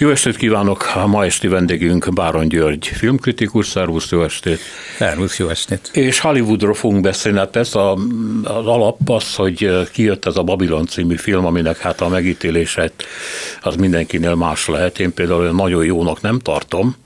[0.00, 0.90] Jó estét kívánok!
[0.94, 4.58] A ma esti vendégünk Báron György, filmkritikus, szervusz, jó estét!
[4.98, 5.90] Szervusz, jó estét!
[5.92, 7.92] És Hollywoodról fogunk beszélni, hát ez a,
[8.42, 12.90] az alap az, hogy kijött ez a Babylon című film, aminek hát a megítélése
[13.62, 14.98] az mindenkinél más lehet.
[14.98, 16.96] Én például nagyon jónak nem tartom,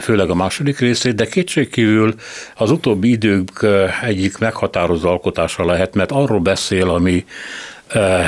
[0.00, 2.14] főleg a második részét, de kétségkívül
[2.54, 3.66] az utóbbi idők
[4.02, 7.24] egyik meghatározó alkotása lehet, mert arról beszél, ami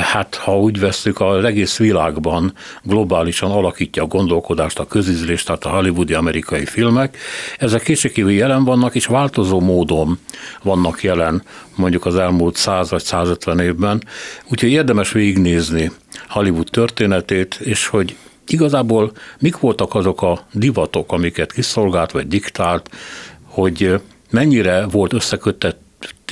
[0.01, 5.69] hát ha úgy veszük, az egész világban globálisan alakítja a gondolkodást, a közizlést, tehát a
[5.69, 7.17] hollywoodi amerikai filmek.
[7.57, 10.19] Ezek kétségkívül jelen vannak, és változó módon
[10.63, 11.43] vannak jelen
[11.75, 14.03] mondjuk az elmúlt 100 vagy 150 évben.
[14.51, 15.91] Úgyhogy érdemes végignézni
[16.27, 18.15] Hollywood történetét, és hogy
[18.47, 22.89] igazából mik voltak azok a divatok, amiket kiszolgált vagy diktált,
[23.43, 25.75] hogy mennyire volt összeköttet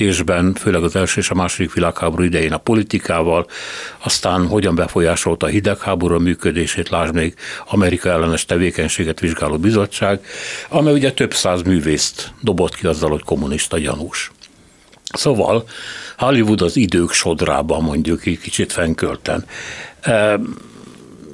[0.02, 3.46] összefüggésben, főleg az első és a második világháború idején a politikával,
[3.98, 7.34] aztán hogyan befolyásolta a hidegháború működését, lásd még
[7.66, 10.24] Amerika ellenes tevékenységet vizsgáló bizottság,
[10.68, 14.30] amely ugye több száz művészt dobott ki azzal, hogy kommunista gyanús.
[15.12, 15.64] Szóval
[16.18, 19.44] Hollywood az idők sodrában mondjuk így kicsit fenkölten.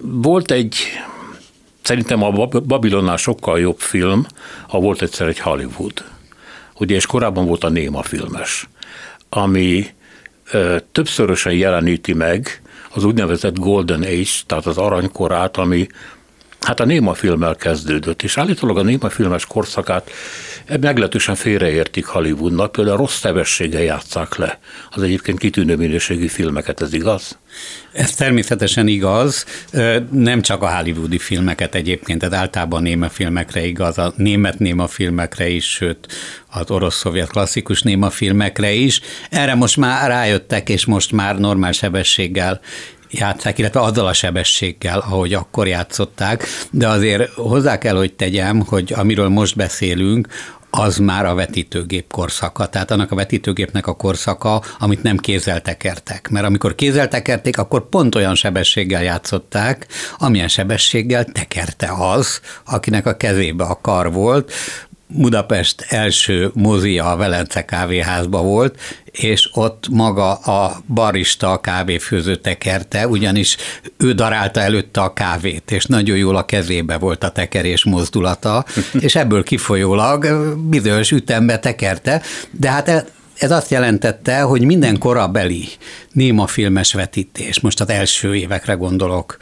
[0.03, 0.77] Volt egy
[1.83, 4.27] Szerintem a Babylonnál sokkal jobb film,
[4.69, 6.05] ha volt egyszer egy Hollywood
[6.79, 8.69] ugye, és korábban volt a Néma filmes,
[9.29, 9.87] ami
[10.53, 12.63] ö, többszörösen jeleníti meg
[12.95, 15.87] az úgynevezett Golden Age, tehát az aranykorát, ami
[16.61, 20.11] hát a Néma filmmel kezdődött, és állítólag a Néma filmes korszakát
[20.81, 24.59] meglehetősen félreértik Hollywoodnak, például rossz sebességgel játszák le
[24.91, 27.39] az egyébként kitűnő minőségű filmeket, ez igaz?
[27.93, 29.45] Ez természetesen igaz,
[30.11, 35.49] nem csak a hollywoodi filmeket egyébként, tehát általában néma filmekre igaz, a német néma filmekre
[35.49, 36.07] is, sőt
[36.51, 39.01] az orosz-szovjet klasszikus néma filmekre is.
[39.31, 42.61] Erre most már rájöttek, és most már normál sebességgel
[43.11, 48.93] játszák, illetve azzal a sebességgel, ahogy akkor játszották, de azért hozzá kell, hogy tegyem, hogy
[48.97, 50.29] amiről most beszélünk,
[50.71, 56.29] az már a vetítőgép korszaka, tehát annak a vetítőgépnek a korszaka, amit nem kézzel tekertek.
[56.29, 59.87] Mert amikor kézzel tekerték, akkor pont olyan sebességgel játszották,
[60.19, 64.53] amilyen sebességgel tekerte az, akinek a kezébe a kar volt,
[65.11, 68.79] Budapest első mozia a Velence kávéházba volt,
[69.11, 73.57] és ott maga a barista a kávéfőző tekerte, ugyanis
[73.97, 78.65] ő darálta előtte a kávét, és nagyon jól a kezébe volt a tekerés mozdulata,
[79.01, 80.27] és ebből kifolyólag
[80.69, 85.69] bizonyos ütembe tekerte, de hát ez azt jelentette, hogy minden korabeli
[86.13, 89.37] néma filmes vetítés, most az első évekre gondolok,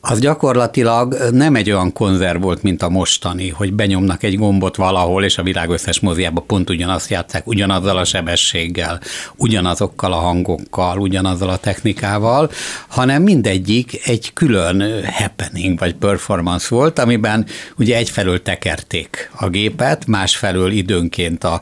[0.00, 5.24] az gyakorlatilag nem egy olyan konzerv volt, mint a mostani, hogy benyomnak egy gombot valahol,
[5.24, 9.00] és a világ összes moziába pont ugyanazt játszák, ugyanazzal a sebességgel,
[9.36, 12.50] ugyanazokkal a hangokkal, ugyanazzal a technikával,
[12.88, 17.46] hanem mindegyik egy külön happening vagy performance volt, amiben
[17.76, 21.60] ugye egyfelől tekerték a gépet, másfelől időnként a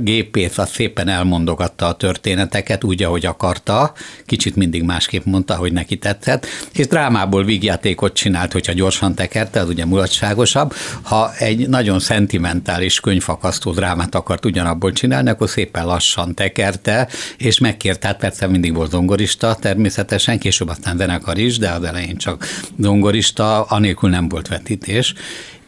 [0.00, 3.92] gépész az szépen elmondogatta a történeteket úgy, ahogy akarta,
[4.26, 9.68] kicsit mindig másképp mondta, hogy neki tetszett, és drámából vígjátékot csinált, hogyha gyorsan tekerte, az
[9.68, 10.74] ugye mulatságosabb.
[11.02, 18.00] Ha egy nagyon szentimentális könyvfakasztó drámát akart ugyanabból csinálni, akkor szépen lassan tekerte, és megkért,
[18.00, 22.46] tehát persze mindig volt zongorista, természetesen, később aztán zenekar is, de az elején csak
[22.78, 25.14] zongorista, anélkül nem volt vetítés,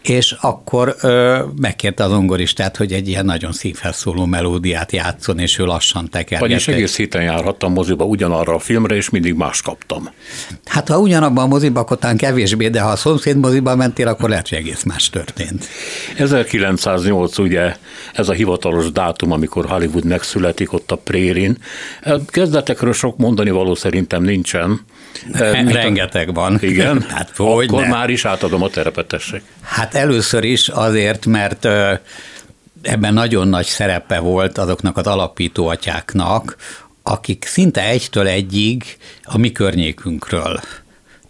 [0.02, 5.58] és akkor ö, megkérte az ongoristát, hogy egy ilyen nagyon szívhez szóló melódiát játszon, és
[5.58, 6.46] ő lassan tekergette.
[6.46, 10.10] Vagyis egész héten járhattam moziba ugyanarra a filmre, és mindig más kaptam.
[10.64, 14.28] Hát ha ugyanabban a moziba, akkor talán kevésbé, de ha a szomszéd moziba mentél, akkor
[14.28, 15.66] lehet, hogy egész más történt.
[16.16, 17.76] 1908 ugye
[18.12, 21.58] ez a hivatalos dátum, amikor Hollywood megszületik ott a Prérin.
[22.26, 24.80] Kezdetekről sok mondani való szerintem nincsen.
[25.32, 26.58] Rengeteg van.
[26.60, 27.04] Igen?
[27.08, 27.88] Hát, hogy Akkor ne.
[27.88, 29.42] már is átadom a terepetesség.
[29.62, 31.64] Hát először is azért, mert
[32.82, 36.56] ebben nagyon nagy szerepe volt azoknak az alapító atyáknak,
[37.02, 38.84] akik szinte egytől egyig
[39.22, 40.60] a mi környékünkről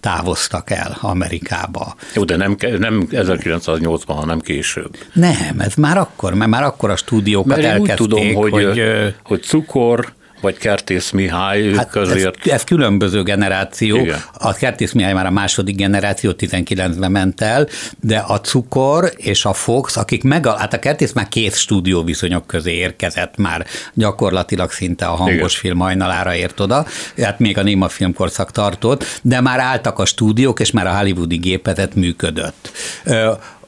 [0.00, 1.94] távoztak el Amerikába.
[2.14, 4.96] Jó, de nem, nem 1980, hanem később.
[5.12, 7.90] Nem, ez már akkor, mert már akkor a stúdiókat mert elkezdték.
[7.90, 8.82] Úgy tudom, hogy, hogy,
[9.22, 12.46] hogy cukor, vagy Kertész Mihály, ők hát azért...
[12.46, 13.96] Ez, ez különböző generáció.
[13.96, 14.18] Igen.
[14.38, 17.68] A Kertész Mihály már a második generáció, 19-ben ment el,
[18.00, 22.72] de a Cukor és a Fox, akik meg, hát a Kertész már két stúdióviszonyok közé
[22.72, 25.48] érkezett már gyakorlatilag szinte a hangos Igen.
[25.48, 26.86] film hajnalára ért oda,
[27.22, 31.36] hát még a néma filmkorszak tartott, de már álltak a stúdiók, és már a hollywoodi
[31.36, 32.70] gépezet működött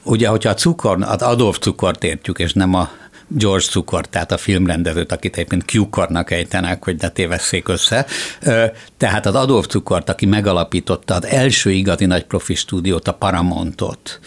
[0.03, 2.89] ugye, hogyha a cukor, az Adolf cukort értjük, és nem a
[3.35, 8.05] George Cukor, tehát a filmrendezőt, akit egyébként Cukornak ejtenek, hogy ne tévesszék össze.
[8.97, 14.19] Tehát az Adolf Cukort, aki megalapította az első igazi nagy profi stúdiót, a Paramountot,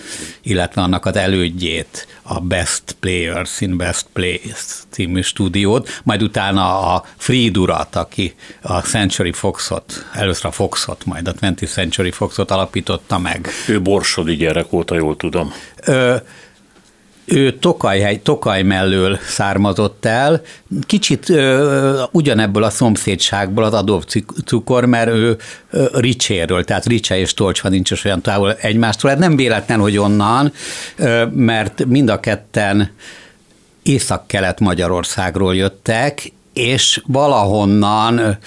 [0.42, 7.04] illetve annak az elődjét, a Best Players in Best Place című stúdiót, majd utána a
[7.16, 13.18] Fried urat, aki a Century Foxot, először a Foxot, majd a 20th Century Foxot alapította
[13.18, 13.48] meg.
[13.68, 15.52] Ő borsodi gyerek volt, jól tudom.
[15.84, 16.16] Ö,
[17.26, 20.42] ő Tokaj, Tokaj mellől származott el,
[20.86, 24.04] kicsit ö, ugyanebből a szomszédságból az Adolf
[24.44, 25.36] cukor, mert ő
[25.70, 29.10] ö, Ricséről, tehát Ricse és Tolcsva nincs is olyan távol egymástól.
[29.10, 30.52] Hát nem véletlen, hogy onnan,
[30.96, 32.90] ö, mert mind a ketten
[33.82, 38.38] észak-kelet Magyarországról jöttek, és valahonnan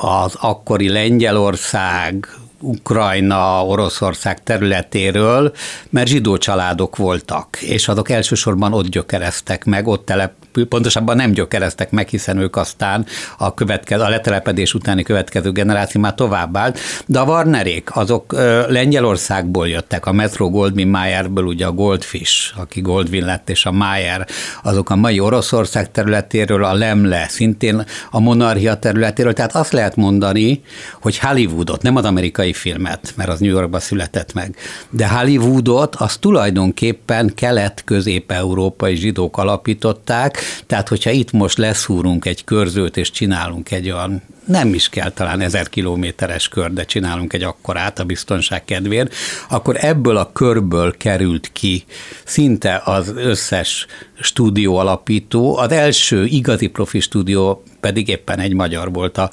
[0.00, 2.28] az akkori Lengyelország,
[2.62, 5.52] Ukrajna, Oroszország területéről,
[5.90, 10.32] mert zsidó családok voltak, és azok elsősorban ott gyökereztek meg, ott telep,
[10.68, 13.06] pontosabban nem gyökereztek meg, hiszen ők aztán
[13.38, 18.32] a, következő, a letelepedés utáni következő generáció már továbbált, de a Warnerék, azok
[18.68, 24.26] Lengyelországból jöttek, a Metro Goldwyn Mayerből ugye a Goldfish, aki Goldwyn lett, és a Mayer,
[24.62, 30.62] azok a mai Oroszország területéről, a Lemle, szintén a monarchia területéről, tehát azt lehet mondani,
[31.00, 34.56] hogy Hollywoodot, nem az amerikai filmet, mert az New Yorkba született meg,
[34.90, 43.10] de Hollywoodot az tulajdonképpen kelet-közép-európai zsidók alapították, tehát, hogyha itt most leszúrunk egy körzőt, és
[43.10, 48.04] csinálunk egy olyan nem is kell talán ezer kilométeres kör, de csinálunk egy akkorát a
[48.04, 49.14] biztonság kedvéért,
[49.48, 51.84] akkor ebből a körből került ki
[52.24, 53.86] szinte az összes
[54.20, 55.56] stúdió alapító.
[55.56, 59.30] Az első igazi profi stúdió pedig éppen egy magyar volt, a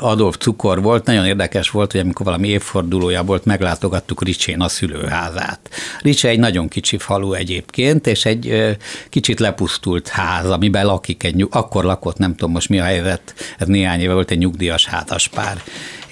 [0.00, 1.06] Adolf Cukor volt.
[1.06, 5.70] Nagyon érdekes volt, hogy amikor valami évfordulója volt, meglátogattuk Ricsén a szülőházát.
[6.00, 8.76] Ricse egy nagyon kicsi falu egyébként, és egy
[9.08, 13.66] kicsit lepusztult ház, amiben lakik egy, akkor lakott, nem tudom most mi a helyzet, ez
[13.66, 15.62] néhány éve volt egy nyugdíjas házaspár.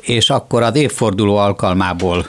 [0.01, 2.27] És akkor az évforduló alkalmából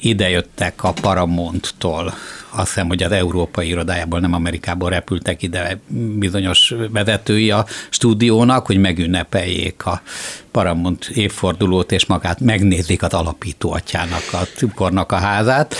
[0.00, 2.14] idejöttek a Paramonttól
[2.50, 5.80] azt hiszem, hogy az európai irodájából, nem Amerikából repültek ide
[6.18, 10.02] bizonyos vezetői a stúdiónak, hogy megünnepeljék a
[10.50, 15.74] Paramount évfordulót, és magát megnézik az alapító atyának, a cukornak a házát,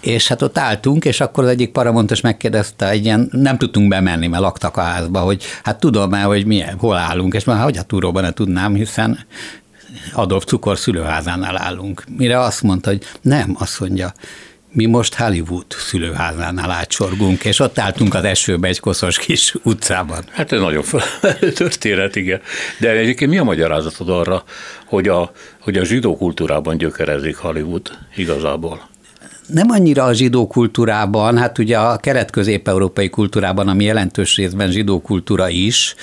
[0.00, 4.26] és hát ott álltunk, és akkor az egyik Paramontos megkérdezte, egy ilyen, nem tudtunk bemenni,
[4.26, 7.76] mert laktak a házba, hogy hát tudom el, hogy milyen, hol állunk, és már hogy
[7.76, 9.18] a túróban ne tudnám, hiszen
[10.12, 12.04] Adolf Cukor szülőházánál állunk.
[12.16, 14.12] Mire azt mondta, hogy nem, azt mondja,
[14.72, 20.24] mi most Hollywood szülőházánál átsorgunk, és ott álltunk az esőbe egy koszos kis utcában.
[20.30, 20.84] Hát ez nagyon
[21.54, 22.40] történet, igen.
[22.78, 24.44] De egyébként mi a magyarázatod arra,
[24.86, 28.88] hogy a, hogy a zsidó kultúrában gyökerezik Hollywood igazából?
[29.52, 35.48] nem annyira a zsidó kultúrában, hát ugye a kelet-közép-európai kultúrában, ami jelentős részben zsidó kultúra
[35.48, 35.94] is,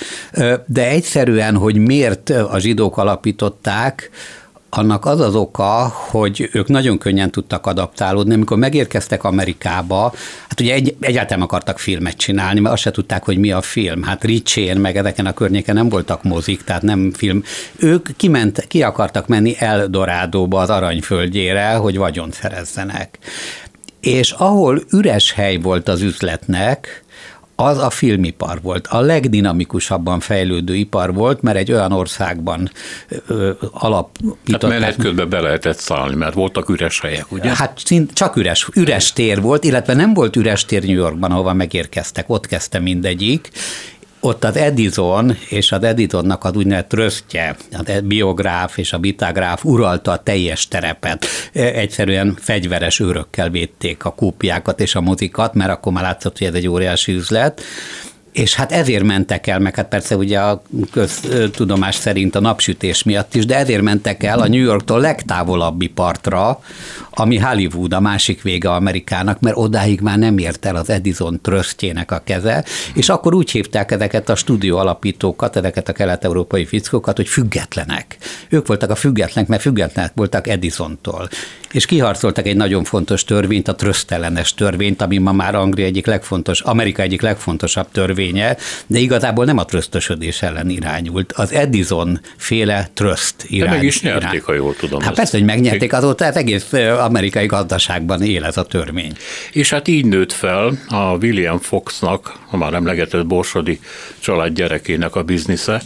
[0.66, 4.10] de egyszerűen, hogy miért a zsidók alapították,
[4.70, 8.34] annak az az oka, hogy ők nagyon könnyen tudtak adaptálódni.
[8.34, 10.12] Amikor megérkeztek Amerikába,
[10.48, 14.02] hát ugye egy, egyáltalán akartak filmet csinálni, mert azt se tudták, hogy mi a film.
[14.02, 17.42] Hát Ricsén, meg ezeken a környéken nem voltak mozik, tehát nem film.
[17.76, 23.18] Ők kiment, ki akartak menni Eldorádóba, az aranyföldjére, hogy vagyont szerezzenek.
[24.00, 27.04] És ahol üres hely volt az üzletnek,
[27.60, 28.86] az a filmipar volt.
[28.86, 32.70] A legdinamikusabban fejlődő ipar volt, mert egy olyan országban
[33.70, 34.70] alapították.
[34.70, 37.54] Hát menet közben be lehetett szállni, mert voltak üres helyek, ugye?
[37.54, 41.52] Hát szint, csak üres, üres tér volt, illetve nem volt üres tér New Yorkban, ahova
[41.52, 43.50] megérkeztek, ott kezdte mindegyik,
[44.20, 50.10] ott az Edison és az Edisonnak az úgynevezett trösztje, a biográf és a bitagráf uralta
[50.10, 51.26] a teljes terepet.
[51.52, 56.46] E, egyszerűen fegyveres őrökkel védték a kópiákat és a mozikat, mert akkor már látszott, hogy
[56.46, 57.62] ez egy óriási üzlet
[58.32, 63.34] és hát ezért mentek el, meg hát persze ugye a köztudomás szerint a napsütés miatt
[63.34, 66.60] is, de ezért mentek el a New Yorktól legtávolabbi partra,
[67.18, 72.10] ami Hollywood, a másik vége Amerikának, mert odáig már nem ért el az Edison trösztjének
[72.10, 77.28] a keze, és akkor úgy hívták ezeket a stúdió alapítókat, ezeket a kelet-európai fickókat, hogy
[77.28, 78.16] függetlenek.
[78.48, 81.28] Ők voltak a függetlenek, mert függetlenek voltak Edisontól.
[81.72, 86.60] És kiharcoltak egy nagyon fontos törvényt, a trösztelenes törvényt, ami ma már Anglia egyik legfontos,
[86.60, 88.56] Amerika egyik legfontosabb törvénye,
[88.86, 91.32] de igazából nem a trösztösödés ellen irányult.
[91.32, 93.68] Az Edison féle tröszt irány.
[93.68, 94.42] De meg is nyerték, irány.
[94.44, 95.00] ha jól tudom.
[95.00, 96.72] Hát persze, hogy megnyerték, azóta az egész
[97.08, 99.12] amerikai gazdaságban él ez a törvény.
[99.52, 103.80] És hát így nőtt fel a William Foxnak, a már emlegetett Borsodi
[104.18, 105.82] család gyerekének a biznisze.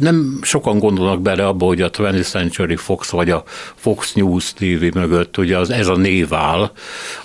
[0.00, 3.44] Nem sokan gondolnak bele abba, hogy a 20th Century Fox vagy a
[3.74, 6.70] Fox News TV mögött ugye az ez a név áll,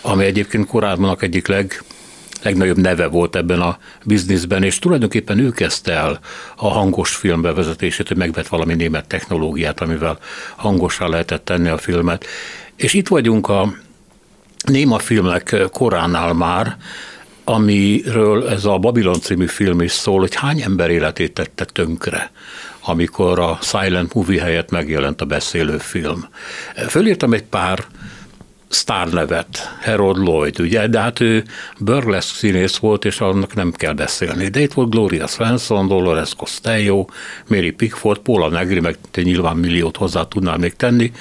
[0.01, 1.83] ami egyébként korábban egyik leg
[2.41, 6.19] legnagyobb neve volt ebben a bizniszben, és tulajdonképpen ő kezdte el
[6.55, 10.19] a hangos film bevezetését, hogy megvett valami német technológiát, amivel
[10.55, 12.25] hangosra lehetett tenni a filmet.
[12.81, 13.73] És itt vagyunk a
[14.67, 16.77] néma filmek koránál már,
[17.43, 22.31] amiről ez a Babylon című film is szól, hogy hány ember életét tette tönkre
[22.83, 26.27] amikor a silent movie helyett megjelent a beszélő film.
[26.87, 27.85] Fölírtam egy pár
[28.73, 31.43] sztárnevet, Harold Lloyd, ugye, de hát ő
[31.77, 34.47] burlesque színész volt, és annak nem kell beszélni.
[34.47, 37.05] De itt volt Gloria Svensson, Dolores Costello,
[37.47, 41.11] Mary Pickford, Paula Negri, meg te nyilván milliót hozzá tudnál még tenni,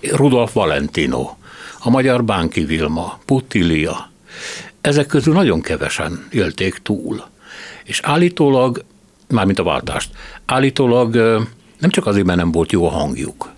[0.00, 1.36] Rudolf Valentino,
[1.78, 4.10] a magyar Bánki Vilma, Putilia.
[4.80, 7.24] Ezek közül nagyon kevesen élték túl.
[7.84, 8.84] És állítólag,
[9.28, 10.10] mármint a váltást,
[10.46, 11.14] állítólag
[11.78, 13.52] nem csak azért, mert nem volt jó a hangjuk,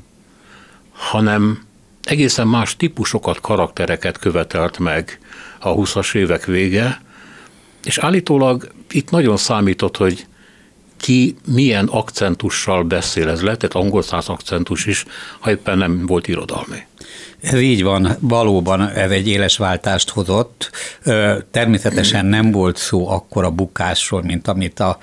[0.92, 1.70] hanem
[2.02, 5.18] egészen más típusokat, karaktereket követelt meg
[5.58, 7.00] a 20-as évek vége,
[7.84, 10.26] és állítólag itt nagyon számított, hogy
[10.96, 13.28] ki milyen akcentussal beszél.
[13.28, 15.04] Ez lehetett angol száz akcentus is,
[15.38, 16.86] ha éppen nem volt irodalmi.
[17.40, 20.70] Ez így van, valóban ez egy éles váltást hozott.
[21.50, 24.98] Természetesen nem volt szó akkor a bukásról, mint amit a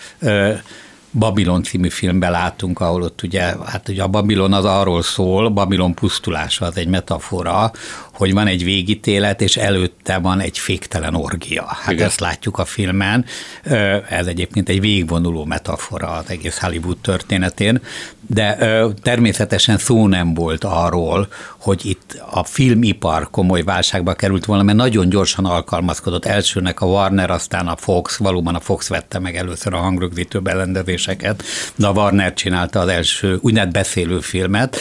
[1.11, 5.93] Babilon című filmben látunk, ahol ott ugye, hát ugye a Babilon az arról szól, Babilon
[5.93, 7.71] pusztulása az egy metafora,
[8.19, 11.65] hogy van egy végítélet, és előtte van egy féktelen orgia.
[11.65, 12.07] Hát Igen.
[12.07, 13.25] ezt látjuk a filmen.
[14.09, 17.81] Ez egyébként egy végvonuló metafora az egész Hollywood történetén,
[18.27, 18.57] de
[19.01, 25.09] természetesen szó nem volt arról, hogy itt a filmipar komoly válságba került volna, mert nagyon
[25.09, 26.25] gyorsan alkalmazkodott.
[26.25, 31.43] Elsőnek a Warner, aztán a Fox, valóban a Fox vette meg először a hangrögzítő berendezéseket,
[31.75, 34.77] de a Warner csinálta az első úgynevezett beszélő filmet,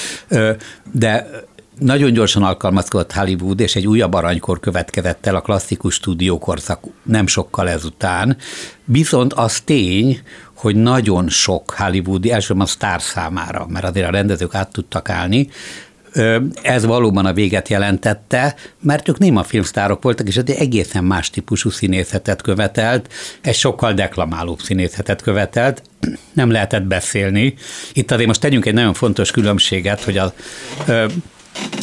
[0.92, 1.30] de
[1.78, 7.68] nagyon gyorsan alkalmazkodott Hollywood, és egy újabb aranykor következett el a klasszikus stúdiókorszak nem sokkal
[7.68, 8.36] ezután.
[8.84, 10.20] Viszont az tény,
[10.54, 15.48] hogy nagyon sok hollywoodi, elsősorban a sztár számára, mert azért a rendezők át tudtak állni,
[16.62, 21.70] ez valóban a véget jelentette, mert ők néma filmsztárok voltak, és egy egészen más típusú
[21.70, 25.82] színészetet követelt, egy sokkal deklamálóbb színészetet követelt,
[26.32, 27.54] nem lehetett beszélni.
[27.92, 30.34] Itt azért most tegyünk egy nagyon fontos különbséget, hogy a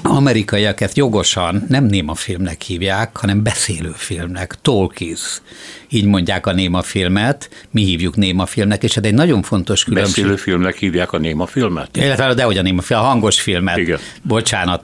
[0.03, 5.41] amerikaiak ezt jogosan nem néma filmnek hívják, hanem beszélő filmnek, talkies.
[5.89, 10.15] Így mondják a néma filmet, mi hívjuk néma filmnek, és ez egy nagyon fontos különbség.
[10.15, 11.97] Beszélő filmnek hívják a néma filmet?
[11.97, 13.77] Illetve, de hogy a néma film, a hangos filmet.
[13.77, 13.99] Igen.
[14.21, 14.83] Bocsánat.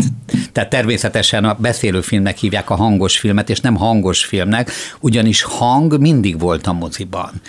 [0.51, 5.99] Tehát természetesen a beszélő filmnek hívják a hangos filmet, és nem hangos filmnek, ugyanis hang
[5.99, 7.41] mindig volt a moziban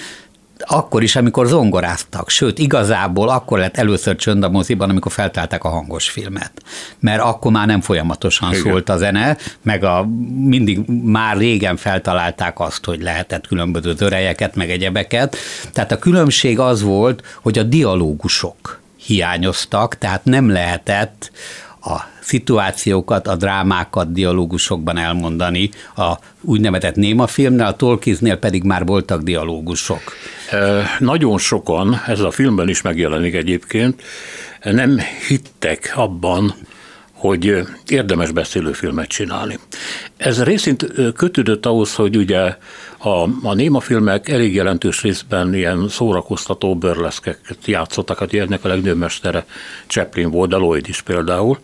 [0.66, 5.69] akkor is, amikor zongoráztak, sőt, igazából akkor lett először csönd a moziban, amikor feltálták a
[5.69, 6.52] hangos filmet.
[6.99, 8.62] Mert akkor már nem folyamatosan Igen.
[8.62, 14.71] szólt a zene, meg a, mindig már régen feltalálták azt, hogy lehetett különböző zörejeket, meg
[14.71, 15.37] egyebeket.
[15.73, 21.31] Tehát a különbség az volt, hogy a dialógusok hiányoztak, tehát nem lehetett
[21.81, 25.71] a szituációkat, a drámákat dialógusokban elmondani.
[25.97, 30.00] A úgynevezett néma filmnél, a Tolkiznél pedig már voltak dialógusok.
[30.50, 34.02] E, nagyon sokan, ez a filmben is megjelenik egyébként,
[34.62, 34.99] nem
[35.29, 36.55] hittek abban,
[37.23, 39.59] hogy érdemes beszélőfilmet csinálni.
[40.17, 40.87] Ez részint
[41.17, 42.57] kötődött ahhoz, hogy ugye
[42.99, 48.99] a, a néma filmek elég jelentős részben ilyen szórakoztató bőrleszkeket játszottak, hát ennek a legnagyobb
[48.99, 49.45] mestere
[49.87, 51.59] Chaplin volt, de Lloyd is például,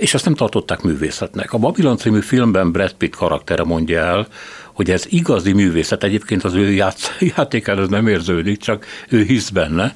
[0.00, 1.52] és ezt nem tartották művészetnek.
[1.52, 4.26] A Babylon című filmben Brad Pitt karaktere mondja el,
[4.72, 9.48] hogy ez igazi művészet, egyébként az ő játsz, játékán ez nem érződik, csak ő hisz
[9.48, 9.94] benne,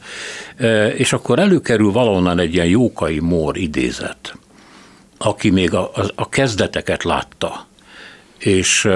[0.97, 4.37] és akkor előkerül valahonnan egy ilyen jókai mór idézet,
[5.19, 7.67] aki még a, a, a kezdeteket látta,
[8.39, 8.89] és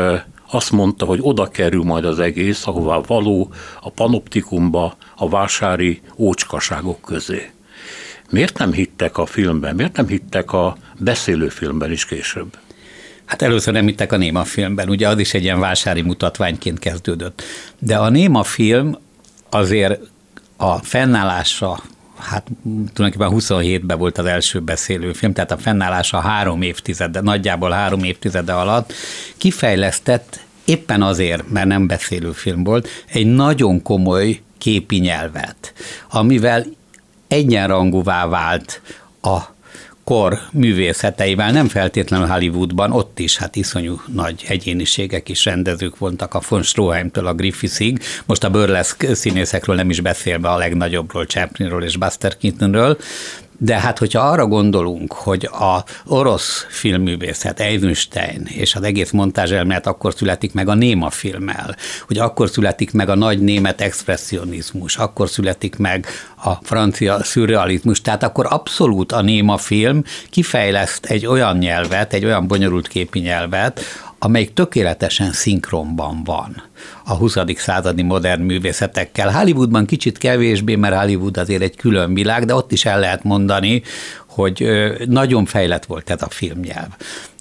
[0.51, 7.01] azt mondta, hogy oda kerül majd az egész, ahová való, a panoptikumba, a vásári ócskaságok
[7.01, 7.51] közé.
[8.31, 9.75] Miért nem hittek a filmben?
[9.75, 12.59] Miért nem hittek a beszélőfilmben is később?
[13.25, 17.43] Hát először nem hittek a néma filmben, ugye az is egy ilyen vásári mutatványként kezdődött.
[17.79, 18.99] De a néma film
[19.51, 20.01] azért
[20.57, 21.83] a fennállása
[22.19, 22.47] hát
[22.95, 28.93] tulajdonképpen 27-ben volt az első beszélőfilm, tehát a fennállása három évtizede, nagyjából három évtizede alatt
[29.37, 35.73] kifejlesztett éppen azért, mert nem beszélőfilm volt, egy nagyon komoly képi nyelvet,
[36.11, 36.65] amivel
[37.29, 38.81] egyenrangúvá vált
[39.23, 39.39] a
[40.09, 46.41] kor művészeteivel, nem feltétlenül Hollywoodban, ott is hát iszonyú nagy egyéniségek is rendezők voltak a
[46.49, 51.97] von Stroheimtől a Griffithsig, most a burlesque színészekről nem is beszélve a legnagyobbról, Chaplinról és
[51.97, 52.99] Buster Keatonről,
[53.61, 60.15] De hát, hogyha arra gondolunk, hogy a orosz filmművészet, Eisenstein és az egész montázselmélet akkor
[60.15, 65.77] születik meg a néma filmmel, hogy akkor születik meg a nagy német expressionizmus, akkor születik
[65.77, 66.07] meg
[66.45, 72.47] a francia szürrealizmus, tehát akkor abszolút a néma film kifejleszt egy olyan nyelvet, egy olyan
[72.47, 73.81] bonyolult képi nyelvet,
[74.19, 76.63] amelyik tökéletesen szinkronban van
[77.05, 77.37] a 20.
[77.57, 79.31] századi modern művészetekkel.
[79.31, 83.83] Hollywoodban kicsit kevésbé, mert Hollywood azért egy külön világ, de ott is el lehet mondani,
[84.27, 84.67] hogy
[85.07, 86.89] nagyon fejlett volt ez a filmnyelv.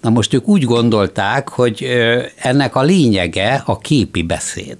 [0.00, 1.86] Na most ők úgy gondolták, hogy
[2.36, 4.78] ennek a lényege a képi beszéd.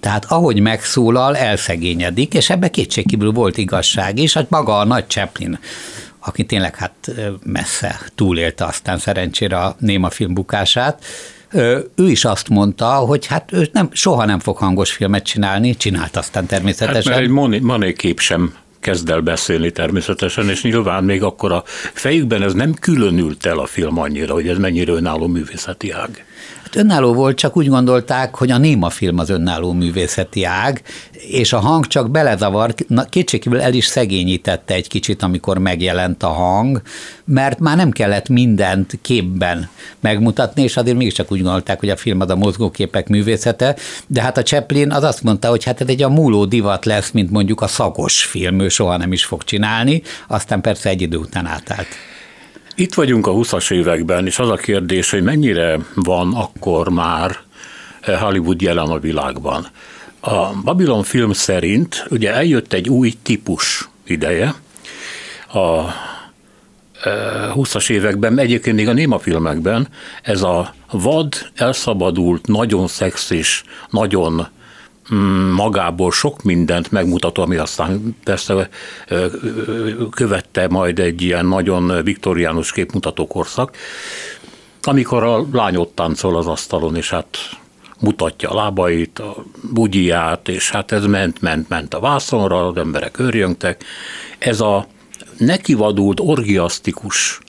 [0.00, 5.58] Tehát ahogy megszólal, elszegényedik, és ebbe kétségkívül volt igazság is, hogy maga a nagy Chaplin
[6.26, 7.10] aki tényleg hát
[7.44, 11.04] messze túlélte aztán szerencsére a néma film bukását,
[11.94, 16.16] ő is azt mondta, hogy hát ő nem, soha nem fog hangos filmet csinálni, csinált
[16.16, 17.12] aztán természetesen.
[17.12, 21.62] Hát mert egy Mané kép sem kezd el beszélni természetesen, és nyilván még akkor a
[21.92, 26.25] fejükben ez nem különült el a film annyira, hogy ez mennyire önálló művészeti ág.
[26.62, 31.52] Hát önálló volt, csak úgy gondolták, hogy a néma film az önálló művészeti ág, és
[31.52, 32.74] a hang csak belezavar,
[33.08, 36.82] kétségkívül el is szegényítette egy kicsit, amikor megjelent a hang,
[37.24, 39.68] mert már nem kellett mindent képben
[40.00, 43.76] megmutatni, és azért mégiscsak úgy gondolták, hogy a film az a mozgóképek művészete,
[44.06, 47.10] de hát a Chaplin az azt mondta, hogy hát ez egy a múló divat lesz,
[47.10, 51.16] mint mondjuk a szagos film, ő soha nem is fog csinálni, aztán persze egy idő
[51.16, 51.88] után átállt.
[52.78, 57.36] Itt vagyunk a 20-as években, és az a kérdés, hogy mennyire van akkor már
[58.02, 59.66] Hollywood jelen a világban.
[60.20, 64.54] A Babylon film szerint ugye eljött egy új típus ideje,
[65.52, 65.84] a
[67.54, 69.88] 20-as években, egyébként még a néma filmekben,
[70.22, 74.48] ez a vad, elszabadult, nagyon szexis, nagyon
[75.54, 78.68] magából sok mindent megmutató, ami aztán persze
[80.10, 83.76] követte majd egy ilyen nagyon viktoriánus képmutató korszak,
[84.82, 87.38] amikor a lány ott táncol az asztalon, és hát
[88.00, 93.18] mutatja a lábait, a bugyját, és hát ez ment, ment, ment a vászonra, az emberek
[93.18, 93.84] örjöngtek.
[94.38, 94.86] Ez a
[95.38, 97.40] nekivadult, orgiasztikus,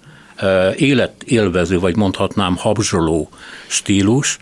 [0.76, 3.30] életélvező, vagy mondhatnám habzsoló
[3.68, 4.38] stílus,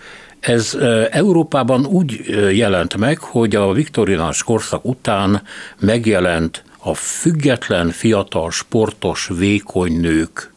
[0.46, 0.78] ez
[1.12, 5.42] Európában úgy jelent meg, hogy a viktoriánus korszak után
[5.80, 10.54] megjelent a független, fiatal, sportos, vékony nők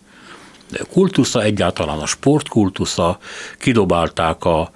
[0.91, 3.19] kultusza, egyáltalán a sportkultusza,
[3.59, 4.71] kidobálták a,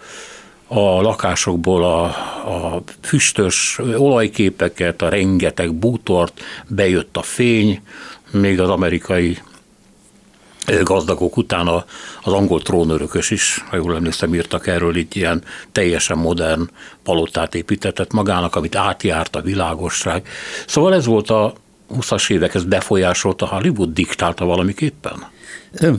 [0.67, 7.83] a lakásokból a, a füstös olajképeket, a rengeteg bútort, bejött a fény,
[8.31, 9.39] még az amerikai
[10.83, 11.85] gazdagok utána
[12.23, 16.71] az angol trónörökös is, ha jól emlékszem, írtak erről itt ilyen teljesen modern
[17.03, 20.29] palotát építetett magának, amit átjárt a világosság.
[20.67, 21.53] Szóval ez volt a
[21.95, 25.31] 20-as évek, ez befolyásolta Hollywood, diktálta valamiképpen?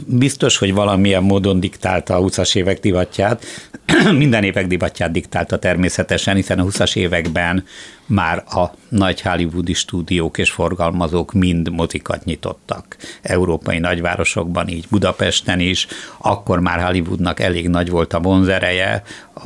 [0.06, 3.46] Biztos, hogy valamilyen módon diktálta a 20-as évek divatját.
[4.18, 7.64] Minden évek divatját diktálta természetesen, hiszen a 20-as években
[8.06, 12.98] már a nagy hollywoodi stúdiók és forgalmazók mind mozikat nyitottak.
[13.22, 15.88] Európai nagyvárosokban, így Budapesten is.
[16.18, 19.04] Akkor már Hollywoodnak elég nagy volt a vonzereje.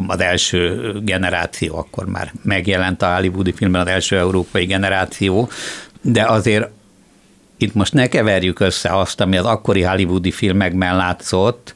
[0.07, 5.49] Az első generáció, akkor már megjelent a hollywoodi filmben az első európai generáció,
[6.01, 6.69] de azért
[7.57, 11.75] itt most ne keverjük össze azt, ami az akkori hollywoodi filmekben látszott,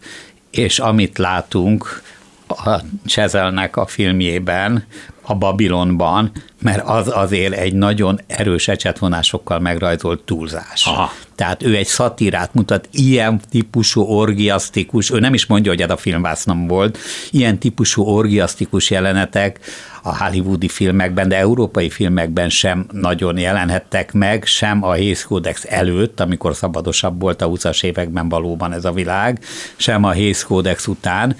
[0.50, 2.02] és amit látunk
[2.48, 4.86] a Csezelnek a filmjében,
[5.22, 10.86] a Babilonban, mert az azért egy nagyon erős ecsetvonásokkal megrajzolt túlzás.
[10.86, 11.12] Aha.
[11.41, 15.97] Tehát ő egy szatírát mutat, ilyen típusú orgiasztikus, ő nem is mondja, hogy ez a
[15.97, 16.97] filmvásznom volt,
[17.32, 19.60] ilyen típusú orgiasztikus jelenetek
[20.04, 26.19] a hollywoodi filmekben, de európai filmekben sem nagyon jelenhettek meg, sem a Hays Codex előtt,
[26.19, 29.39] amikor szabadosabb volt a 20-as években valóban ez a világ,
[29.75, 31.36] sem a Hays Codex után.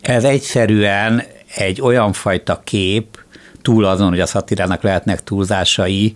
[0.00, 1.22] Ez egyszerűen
[1.56, 3.20] egy olyan fajta kép,
[3.62, 6.12] túl azon, hogy a szatirának lehetnek túlzásai,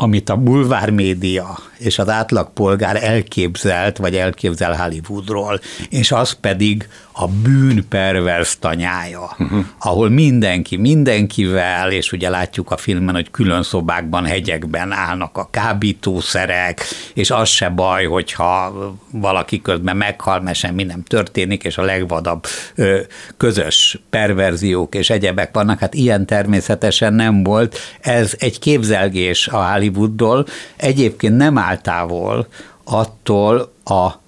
[0.00, 6.88] amit a bulvár média és az átlagpolgár elképzelt, vagy elképzel Hollywoodról, és az pedig
[7.20, 9.64] a bűn pervers tanyája, uh-huh.
[9.78, 16.84] ahol mindenki mindenkivel, és ugye látjuk a filmen, hogy külön szobákban, hegyekben állnak a kábítószerek,
[17.14, 18.72] és az se baj, hogyha
[19.10, 23.00] valaki közben meghal, mert semmi nem történik, és a legvadabb ö,
[23.36, 27.78] közös perverziók és egyebek vannak, hát ilyen természetesen nem volt.
[28.00, 31.78] Ez egy képzelgés a Hollywoodról, egyébként nem áll
[32.84, 34.26] attól a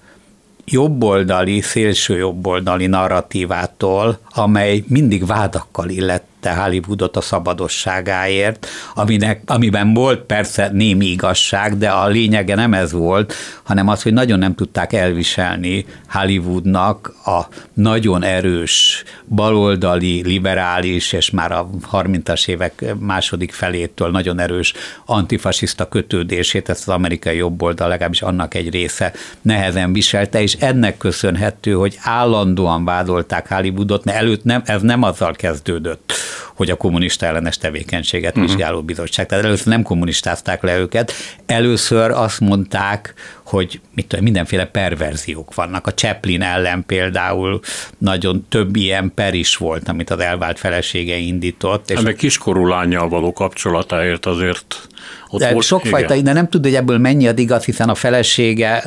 [0.65, 10.19] jobboldali, szélső jobboldali narratívától, amely mindig vádakkal illet megvédte Hollywoodot a szabadosságáért, aminek, amiben volt
[10.21, 14.93] persze némi igazság, de a lényege nem ez volt, hanem az, hogy nagyon nem tudták
[14.93, 24.39] elviselni Hollywoodnak a nagyon erős baloldali, liberális, és már a 30-as évek második felétől nagyon
[24.39, 24.73] erős
[25.05, 31.73] antifasiszta kötődését, ezt az amerikai jobboldal legalábbis annak egy része nehezen viselte, és ennek köszönhető,
[31.73, 36.13] hogy állandóan vádolták Hollywoodot, mert előtt nem, ez nem azzal kezdődött,
[36.55, 38.45] hogy a kommunista ellenes tevékenységet uh-huh.
[38.45, 39.25] vizsgáló bizottság.
[39.25, 41.11] Tehát először nem kommunistázták le őket,
[41.45, 43.13] először azt mondták,
[43.45, 45.87] hogy mit tudom, mindenféle perverziók vannak.
[45.87, 47.59] A Chaplin ellen például
[47.97, 51.89] nagyon több ilyen per is volt, amit az elvált felesége indított.
[51.89, 54.89] És meg kiskorú lányjal való kapcsolatáért azért
[55.29, 56.25] ott de volt, sokfajta, igen.
[56.25, 58.81] de nem tudod, hogy ebből mennyi a igaz, hiszen a felesége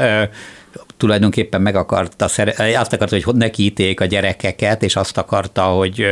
[0.97, 2.25] tulajdonképpen meg akarta,
[2.77, 6.07] azt akarta, hogy neki ítéljék a gyerekeket, és azt akarta, hogy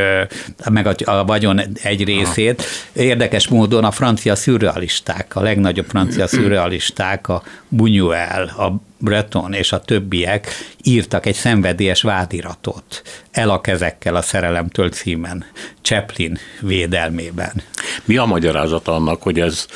[0.70, 2.62] meg a, a vagyon egy részét.
[2.92, 7.42] Érdekes módon a francia szürrealisták, a legnagyobb francia szürrealisták, a
[7.76, 10.48] Buñuel, a Breton és a többiek
[10.82, 15.44] írtak egy szenvedélyes vádiratot el a kezekkel a szerelemtől címen,
[15.80, 17.62] Chaplin védelmében.
[18.04, 19.66] Mi a magyarázat annak, hogy ez,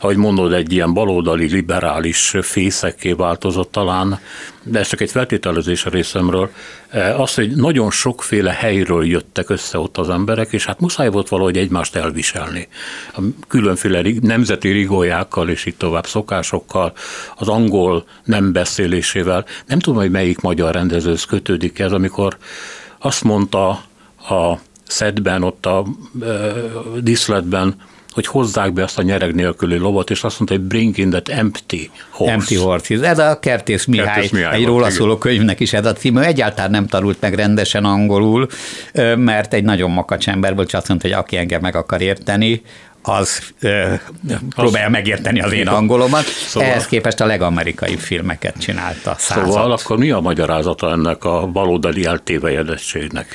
[0.00, 4.20] ahogy mondod, egy ilyen baloldali, liberális fészekké változott talán,
[4.62, 6.50] de ez csak egy feltételezés a részemről,
[6.88, 11.28] e, az, hogy nagyon sokféle helyről jöttek össze ott az emberek, és hát muszáj volt
[11.28, 12.68] valahogy egymást elviselni.
[13.16, 16.92] A különféle nemzeti rigójákkal és itt tovább szokásokkal,
[17.36, 19.44] az angol nem beszélésével.
[19.66, 22.36] Nem tudom, hogy melyik magyar rendezőhöz kötődik ez, amikor
[22.98, 23.68] azt mondta
[24.28, 24.58] a
[24.92, 25.84] szedben, ott a
[26.22, 26.26] e,
[27.00, 27.74] diszletben,
[28.12, 31.28] hogy hozzák be azt a nyereg nélküli lovat, és azt mondta, hogy bring in that
[31.28, 32.32] empty horse.
[32.32, 33.08] Empty horse.
[33.08, 36.26] Ez a Kertész Mihály, Kertész Mihály egy róla szóló könyvnek is ez a címe.
[36.26, 38.48] Egyáltalán nem tanult meg rendesen angolul,
[39.16, 42.62] mert egy nagyon makacs ember volt, és azt mondta, hogy aki engem meg akar érteni,
[43.02, 43.94] az ö,
[44.56, 46.24] próbálja megérteni az én angolomat.
[46.24, 49.14] Szóval, Ehhez képest a legamerikai filmeket csinálta.
[49.18, 49.46] Százat.
[49.46, 53.26] Szóval akkor mi a magyarázata ennek a baloldali eltévejedettségnek?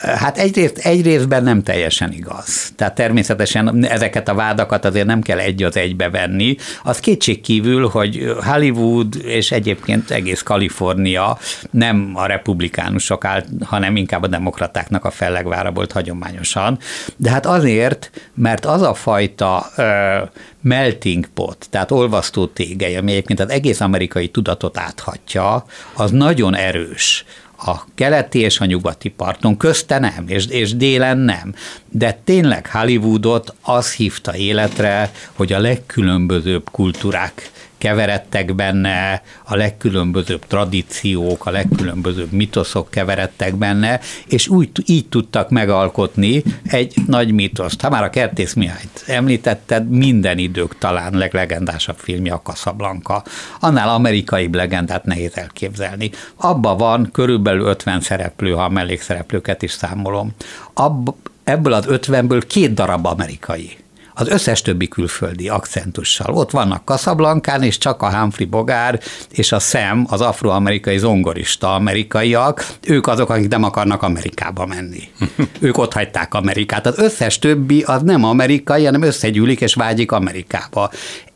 [0.00, 2.72] Hát egyrészt, egyrésztben nem teljesen igaz.
[2.76, 6.56] Tehát természetesen ezeket a vádakat azért nem kell egy az egybe venni.
[6.82, 11.38] Az kétség kívül, hogy Hollywood és egyébként egész Kalifornia
[11.70, 16.78] nem a republikánusok állt, hanem inkább a demokratáknak a fellegvára volt hagyományosan.
[17.16, 20.18] De hát azért, mert az a fajta ö,
[20.60, 27.24] melting pot, tehát olvasztó tégely, ami egyébként az egész amerikai tudatot áthatja, az nagyon erős
[27.64, 31.54] a keleti és a nyugati parton, közte nem, és, és délen nem.
[31.90, 41.46] De tényleg Hollywoodot az hívta életre, hogy a legkülönbözőbb kultúrák keveredtek benne, a legkülönbözőbb tradíciók,
[41.46, 47.80] a legkülönbözőbb mitoszok keveredtek benne, és úgy, így tudtak megalkotni egy nagy mitoszt.
[47.80, 53.24] Ha már a Kertész Mihályt említetted, minden idők talán leglegendásabb filmje a Casablanca.
[53.60, 56.10] Annál amerikai legendát nehéz elképzelni.
[56.36, 60.30] Abba van körülbelül 50 szereplő, ha a mellékszereplőket is számolom.
[60.74, 63.76] Abba, ebből az 50-ből két darab amerikai
[64.20, 66.34] az összes többi külföldi akcentussal.
[66.34, 72.66] Ott vannak Casablancán, és csak a Humphrey Bogár és a Sam, az afroamerikai zongorista amerikaiak,
[72.86, 75.02] ők azok, akik nem akarnak Amerikába menni.
[75.60, 76.86] ők ott hagyták Amerikát.
[76.86, 80.90] Az összes többi az nem amerikai, hanem összegyűlik és vágyik Amerikába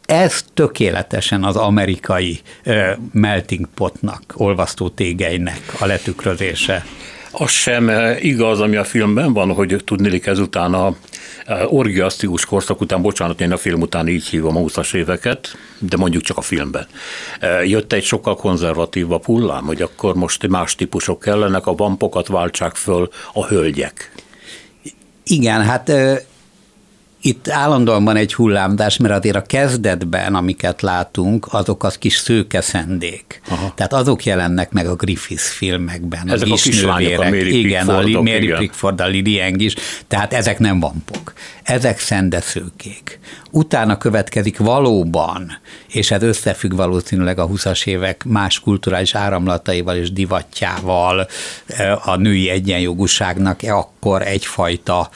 [0.07, 6.85] ez tökéletesen az amerikai uh, melting potnak, olvasztó tégeinek a letükrözése.
[7.31, 10.97] Az sem igaz, ami a filmben van, hogy tudnélik ezután a
[11.67, 16.23] orgiasztikus korszak után, bocsánat, én a film után így hívom a 20 éveket, de mondjuk
[16.23, 16.87] csak a filmben.
[17.65, 23.09] Jött egy sokkal konzervatívabb hullám, hogy akkor most más típusok kellenek, a vampokat váltsák föl
[23.33, 24.13] a hölgyek.
[25.25, 25.93] Igen, hát
[27.27, 32.61] itt állandóan van egy hullámdás, mert azért a kezdetben, amiket látunk, azok az kis szőke
[32.61, 33.41] szendék.
[33.49, 33.73] Aha.
[33.75, 36.31] Tehát azok jelennek meg a Griffith filmekben.
[36.31, 38.59] Ezek a, a kislányok, a Mary Igen, a Mary igen.
[38.59, 39.75] Pickford, a Lily Eng is.
[40.09, 41.33] Tehát ezek nem vampok.
[41.65, 43.19] Ezek szendeszőkék.
[43.51, 45.59] Utána következik valóban,
[45.93, 51.29] és ez összefügg valószínűleg a 20-as évek más kulturális áramlataival és divatjával,
[52.05, 55.11] a női egyenjogúságnak akkor egyfajta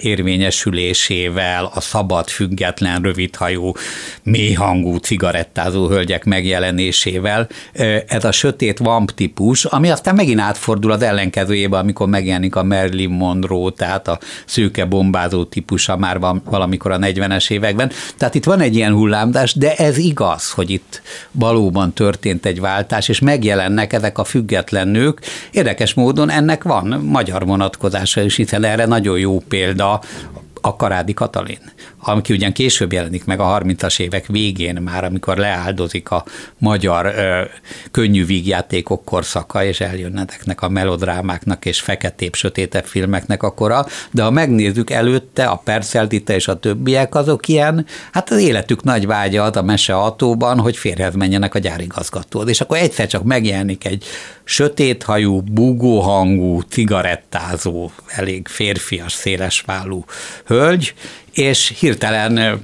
[0.00, 3.72] érvényesülésével, a szabad, független, rövidhajú,
[4.22, 7.48] mélyhangú cigarettázó hölgyek megjelenésével.
[8.06, 13.10] Ez a sötét vamp típus, ami aztán megint átfordul az ellenkezőjébe, amikor megjelenik a Marilyn
[13.10, 17.90] Monroe, tehát a szőke bombázó típus, óta már van valamikor a 40-es években.
[18.16, 23.08] Tehát itt van egy ilyen hullámdás, de ez igaz, hogy itt valóban történt egy váltás,
[23.08, 25.20] és megjelennek ezek a független nők.
[25.50, 30.00] Érdekes módon ennek van magyar vonatkozása is, hiszen erre nagyon jó példa
[30.66, 31.58] a Karádi Katalin,
[31.98, 36.24] aki ugyan később jelenik meg a 30-as évek végén már, amikor leáldozik a
[36.58, 37.42] magyar ö,
[37.90, 44.30] könnyű vígjátékok korszaka, és eljönnek a melodrámáknak és feketébb, sötétebb filmeknek a kora, de ha
[44.30, 49.56] megnézzük előtte, a Perszeldita és a többiek, azok ilyen, hát az életük nagy vágya az
[49.56, 52.48] a mese atóban, hogy férhez menjenek a gyárigazgatóhoz.
[52.48, 54.04] És akkor egyszer csak megjelenik egy
[54.44, 60.04] sötéthajú, bugóhangú, cigarettázó, elég férfias, szélesvállú
[60.54, 60.94] hölgy,
[61.32, 62.62] és hirtelen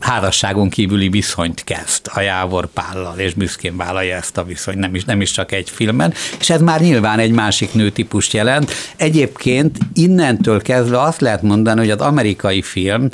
[0.00, 5.04] házasságon kívüli viszonyt kezd a Jávor Pállal, és büszkén vállalja ezt a viszonyt, nem is,
[5.04, 8.72] nem is csak egy filmben, és ez már nyilván egy másik nőtípust jelent.
[8.96, 13.08] Egyébként innentől kezdve azt lehet mondani, hogy az amerikai film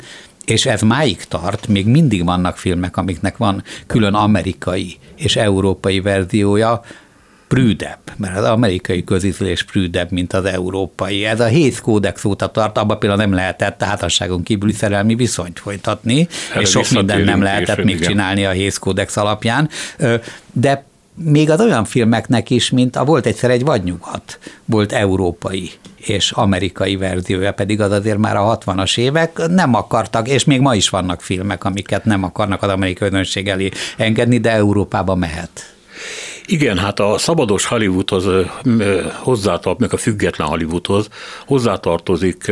[0.45, 6.81] és ez máig tart, még mindig vannak filmek, amiknek van külön amerikai és európai verziója,
[7.47, 11.25] prűdebb, mert az amerikai közízlés prűdebb, mint az európai.
[11.25, 15.59] Ez a Hész kódex óta tart, abban például nem lehetett a házasságon kívüli szerelmi viszonyt
[15.59, 18.07] folytatni, Erre és sok minden nem lehetett még igen.
[18.07, 19.69] csinálni a Hész kódex alapján,
[20.51, 26.31] de még az olyan filmeknek is, mint a volt egyszer egy vadnyugat, volt európai és
[26.31, 30.89] amerikai verziója, pedig az azért már a 60-as évek nem akartak, és még ma is
[30.89, 35.74] vannak filmek, amiket nem akarnak az amerikai közönség elé engedni, de Európába mehet.
[36.45, 38.25] Igen, hát a szabados Hollywoodhoz
[39.13, 41.07] hozzátartozik, a független Hollywoodhoz
[41.45, 42.51] hozzátartozik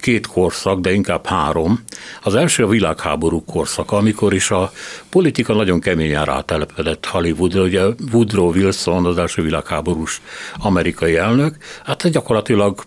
[0.00, 1.84] két korszak, de inkább három.
[2.22, 4.72] Az első a világháború korszaka, amikor is a
[5.08, 7.62] politika nagyon keményen rátelepedett Hollywoodra.
[7.62, 10.20] Ugye Woodrow Wilson, az első világháborús
[10.58, 12.84] amerikai elnök, hát gyakorlatilag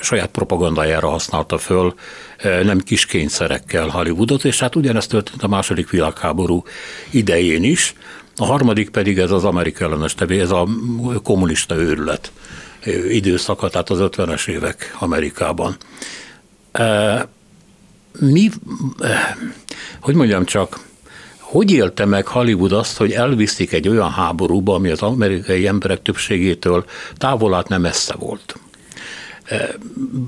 [0.00, 1.94] saját propagandájára használta föl
[2.62, 6.62] nem kis kényszerekkel Hollywoodot, és hát ugyanezt történt a második világháború
[7.10, 7.94] idején is.
[8.40, 10.68] A harmadik pedig ez az Amerika ellenes tevé, ez a
[11.22, 12.32] kommunista őrület
[13.08, 15.76] időszaka, tehát az 50-es évek Amerikában.
[18.18, 18.50] Mi,
[20.00, 20.78] hogy mondjam csak,
[21.38, 26.84] hogy élte meg Hollywood azt, hogy elviszik egy olyan háborúba, ami az amerikai emberek többségétől
[27.16, 28.58] távol át nem messze volt?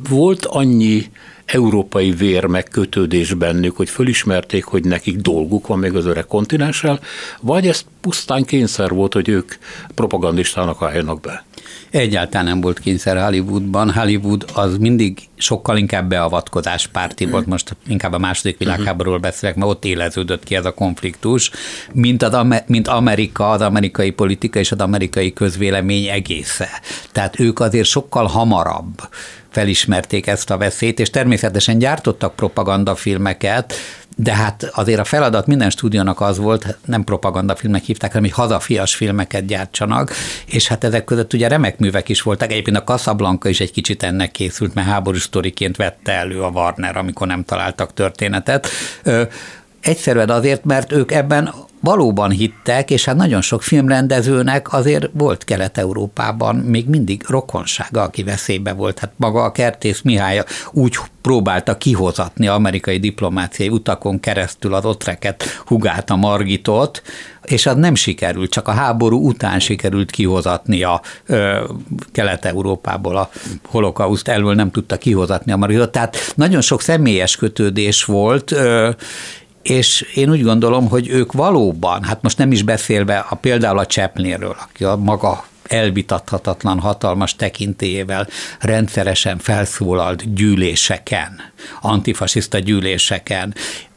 [0.08, 1.10] Volt annyi
[1.52, 7.00] európai vér megkötődés bennük, hogy fölismerték, hogy nekik dolguk van még az öreg kontinenssel,
[7.40, 9.54] vagy ez pusztán kényszer volt, hogy ők
[9.94, 11.44] propagandistának álljanak be?
[11.90, 13.92] Egyáltalán nem volt kényszer Hollywoodban.
[13.92, 19.70] Hollywood az mindig sokkal inkább beavatkozás párti volt, most inkább a második világháborúról beszélek, mert
[19.70, 21.50] ott éleződött ki ez a konfliktus,
[21.92, 26.68] mint, az, mint Amerika, az amerikai politika és az amerikai közvélemény egésze.
[27.12, 29.08] Tehát ők azért sokkal hamarabb
[29.50, 33.74] felismerték ezt a veszélyt, és természetesen gyártottak propagandafilmeket,
[34.16, 38.94] de hát azért a feladat minden stúdiónak az volt, nem propagandafilmek hívták, hanem hogy hazafias
[38.94, 40.12] filmeket gyártsanak,
[40.46, 42.50] és hát ezek között ugye remek művek is voltak.
[42.50, 46.96] Egyébként a Casablanca is egy kicsit ennek készült, mert háborús sztoriként vette elő a Warner,
[46.96, 48.68] amikor nem találtak történetet.
[49.80, 56.56] Egyszerűen azért, mert ők ebben valóban hittek, és hát nagyon sok filmrendezőnek azért volt Kelet-Európában
[56.56, 58.98] még mindig rokonsága, aki veszélybe volt.
[58.98, 66.10] Hát maga a Kertész Mihály úgy próbálta kihozatni amerikai diplomáciai utakon keresztül az otreket, hugát,
[66.10, 67.02] a Margitot,
[67.44, 71.00] és az nem sikerült, csak a háború után sikerült kihozatni a
[72.12, 73.30] Kelet-Európából, a
[73.68, 75.92] holokauszt elől nem tudta kihozatni a Margitot.
[75.92, 78.90] Tehát nagyon sok személyes kötődés volt, ö,
[79.62, 83.86] és én úgy gondolom, hogy ők valóban, hát most nem is beszélve a, például a
[83.86, 88.28] Chaplinről, aki a maga elvitathatatlan hatalmas tekintélyével
[88.60, 91.40] rendszeresen felszólalt gyűléseken,
[91.80, 93.54] antifasiszta gyűléseken,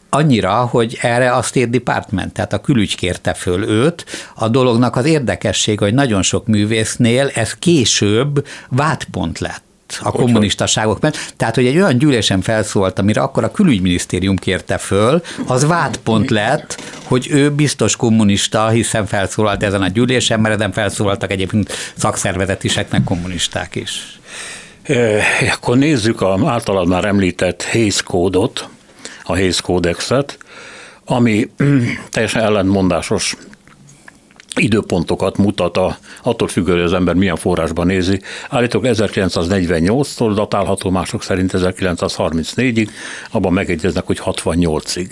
[0.09, 4.05] annyira, hogy erre a State Department, tehát a külügy kérte föl őt.
[4.35, 9.63] A dolognak az érdekesség, hogy nagyon sok művésznél ez később vádpont lett
[10.01, 14.77] a hogy kommunistaságok mert Tehát, hogy egy olyan gyűlésen felszólalt, amire akkor a külügyminisztérium kérte
[14.77, 20.71] föl, az vádpont lett, hogy ő biztos kommunista, hiszen felszólalt ezen a gyűlésen, mert ezen
[20.71, 24.19] felszólaltak egyébként szakszervezetiseknek kommunisták is.
[24.83, 28.67] E, akkor nézzük a általad már említett Hayes kódot,
[29.23, 30.37] a Hayes kódexet,
[31.05, 31.49] ami
[32.11, 33.35] teljesen ellentmondásos
[34.55, 38.21] időpontokat mutat, a, attól függő, hogy az ember milyen forrásban nézi.
[38.49, 42.89] Állítólag 1948-tól datálható, mások szerint 1934-ig,
[43.31, 45.09] abban megegyeznek, hogy 68-ig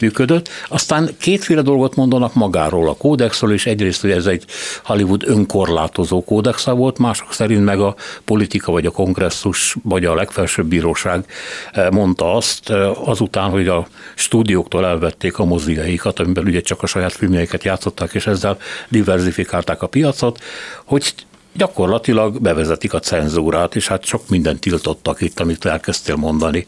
[0.00, 0.48] működött.
[0.68, 4.44] Aztán kétféle dolgot mondanak magáról a kódexről, és egyrészt, hogy ez egy
[4.84, 10.66] Hollywood önkorlátozó kódexa volt, mások szerint meg a politika, vagy a kongresszus, vagy a legfelsőbb
[10.66, 11.24] bíróság
[11.72, 16.86] eh, mondta azt, eh, azután, hogy a stúdióktól elvették a moziaikat, amiben ugye csak a
[16.86, 20.40] saját filmjeiket játszották, és ezzel diversifikálták a piacot,
[20.84, 21.14] hogy
[21.58, 26.66] gyakorlatilag bevezetik a cenzúrát, és hát sok mindent tiltottak itt, amit elkezdtél mondani.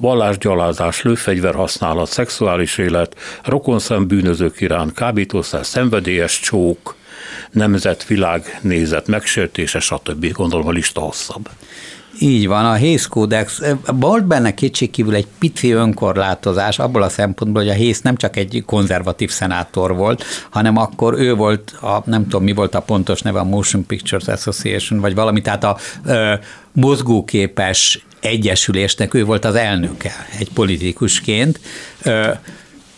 [0.00, 6.94] Vallásgyalázás, lőfegyver használat, szexuális élet, rokonszem bűnözők irán, kábítószer, szenvedélyes csók,
[7.50, 10.32] nemzet, világ, nézet megsértése, stb.
[10.32, 11.48] Gondolom a lista hosszabb.
[12.18, 17.70] Így van, a Hész Kódex, volt benne kétségkívül egy pici önkorlátozás, abból a szempontból, hogy
[17.70, 22.42] a Hész nem csak egy konzervatív szenátor volt, hanem akkor ő volt, a, nem tudom
[22.42, 26.34] mi volt a pontos neve, a Motion Pictures Association, vagy valami, tehát a ö,
[26.72, 31.60] mozgóképes egyesülésnek ő volt az elnöke egy politikusként.
[32.02, 32.30] Ö,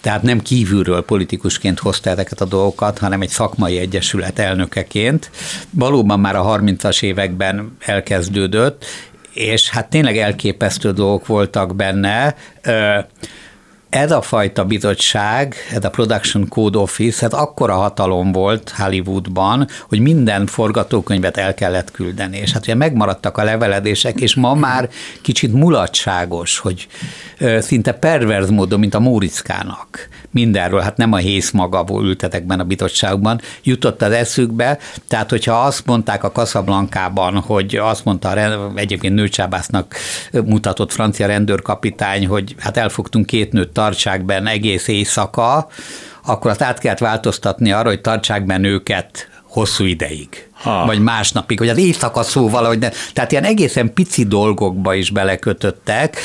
[0.01, 5.31] tehát nem kívülről politikusként hozta ezeket a dolgokat, hanem egy szakmai egyesület elnökeként.
[5.71, 8.85] Valóban már a 30-as években elkezdődött,
[9.33, 12.35] és hát tényleg elképesztő dolgok voltak benne
[13.91, 20.01] ez a fajta bizottság, ez a Production Code Office, ez akkora hatalom volt Hollywoodban, hogy
[20.01, 22.37] minden forgatókönyvet el kellett küldeni.
[22.37, 24.89] És hát ugye megmaradtak a leveledések, és ma már
[25.23, 26.89] kicsit mulatságos, hogy
[27.59, 32.65] szinte perverz módon, mint a Móriczkának mindenről, hát nem a hész maga ültetek benne a
[32.65, 38.37] bizottságban, jutott az eszükbe, tehát hogyha azt mondták a Casablancában, hogy azt mondta
[38.75, 39.95] egyébként nőcsábásznak
[40.45, 45.69] mutatott francia rendőrkapitány, hogy hát elfogtunk két nőt tartsák benne egész éjszaka,
[46.25, 50.49] akkor azt át kellett változtatni arra, hogy tartsák benne őket hosszú ideig.
[50.53, 50.87] Ha.
[50.87, 56.17] Vagy másnapig, hogy az éjszaka szó valahogy ne, tehát ilyen egészen pici dolgokba is belekötöttek,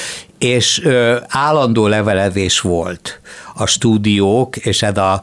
[0.44, 3.20] és ö, állandó levelezés volt
[3.56, 5.22] a stúdiók és ez a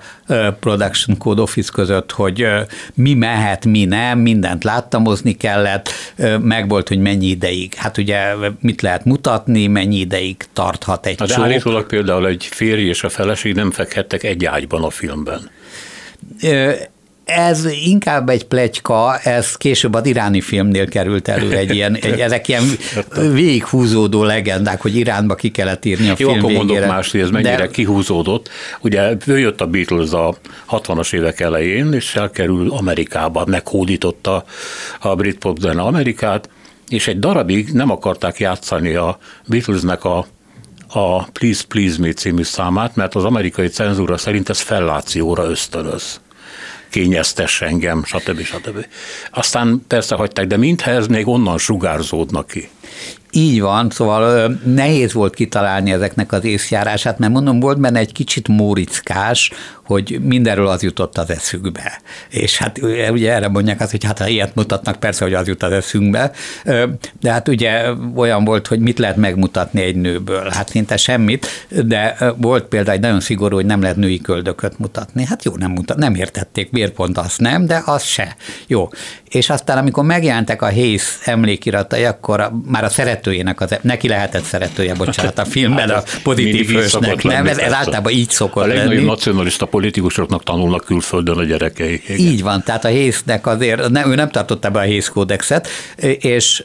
[0.61, 2.47] Production Code Office között, hogy
[2.95, 5.91] mi mehet, mi nem, mindent láttamozni kellett,
[6.41, 7.75] meg volt, hogy mennyi ideig.
[7.75, 11.45] Hát ugye mit lehet mutatni, mennyi ideig tarthat egy De csók.
[11.45, 15.51] állítólag például egy férj és a feleség nem fekhettek egy ágyban a filmben
[17.37, 22.49] ez inkább egy plegyka, ez később az iráni filmnél került elő egy ilyen, egy, ezek
[22.49, 22.65] ilyen
[23.33, 27.31] végighúzódó legendák, hogy Iránba ki kellett írni a Jó, film akkor mondok más, hogy ez
[27.31, 27.69] mennyire De...
[27.69, 28.49] kihúzódott.
[28.81, 30.37] Ugye jött a Beatles a
[30.71, 34.45] 60-as évek elején, és elkerül Amerikába, meghódította
[35.01, 36.49] a brit pop Amerikát,
[36.89, 40.27] és egy darabig nem akarták játszani a Beatlesnek a
[40.93, 46.21] a Please Please Me című számát, mert az amerikai cenzúra szerint ez fellációra ösztönöz
[46.91, 48.43] kényeztes engem, stb.
[48.43, 48.87] stb.
[49.31, 52.69] Aztán persze hagyták, de minthez még onnan sugárzódnak ki.
[53.33, 58.49] Így van, szóval nehéz volt kitalálni ezeknek az észjárását, mert mondom, volt benne egy kicsit
[58.49, 59.51] mórickás,
[59.85, 62.01] hogy mindenről az jutott az eszükbe.
[62.29, 65.63] És hát ugye erre mondják azt, hogy hát ha ilyet mutatnak, persze, hogy az jut
[65.63, 66.33] az eszünkbe,
[67.21, 67.85] de hát ugye
[68.17, 70.49] olyan volt, hogy mit lehet megmutatni egy nőből.
[70.51, 71.47] Hát szinte semmit,
[71.85, 75.25] de volt például egy nagyon szigorú, hogy nem lehet női köldököt mutatni.
[75.25, 78.37] Hát jó, nem, mutat, nem értették, miért pont azt nem, de az se.
[78.67, 78.89] Jó.
[79.29, 82.89] És aztán, amikor megjelentek a Hész emlékiratai, akkor már a
[83.21, 87.73] szeretőjének, az, neki lehetett szeretője, bocsánat, a filmben hát a pozitív hősnek, nem, ez, ez
[87.73, 92.03] általában így szokott a legnagyobb nacionalista politikusoknak tanulnak külföldön a gyerekei.
[92.05, 92.19] Igen.
[92.19, 95.69] Így van, tehát a Hésznek azért, nem, ő nem tartotta be a Hész kódexet,
[96.19, 96.65] és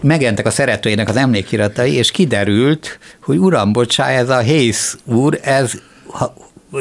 [0.00, 5.72] megjelentek a szeretőjének az emlékiratai, és kiderült, hogy uram, bocsáj, ez a Hész úr, ez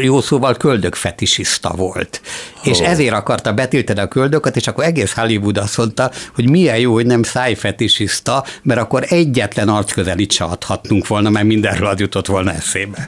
[0.02, 2.22] jó szóval köldökfetisiszta volt.
[2.60, 2.68] Oh.
[2.68, 6.94] És ezért akarta betiltani a köldököt, és akkor egész Hollywood azt mondta, hogy milyen jó,
[6.94, 12.54] hogy nem szájfetisiszta, mert akkor egyetlen arcközelit se adhatnunk volna, mert mindenről az jutott volna
[12.54, 13.08] eszébe.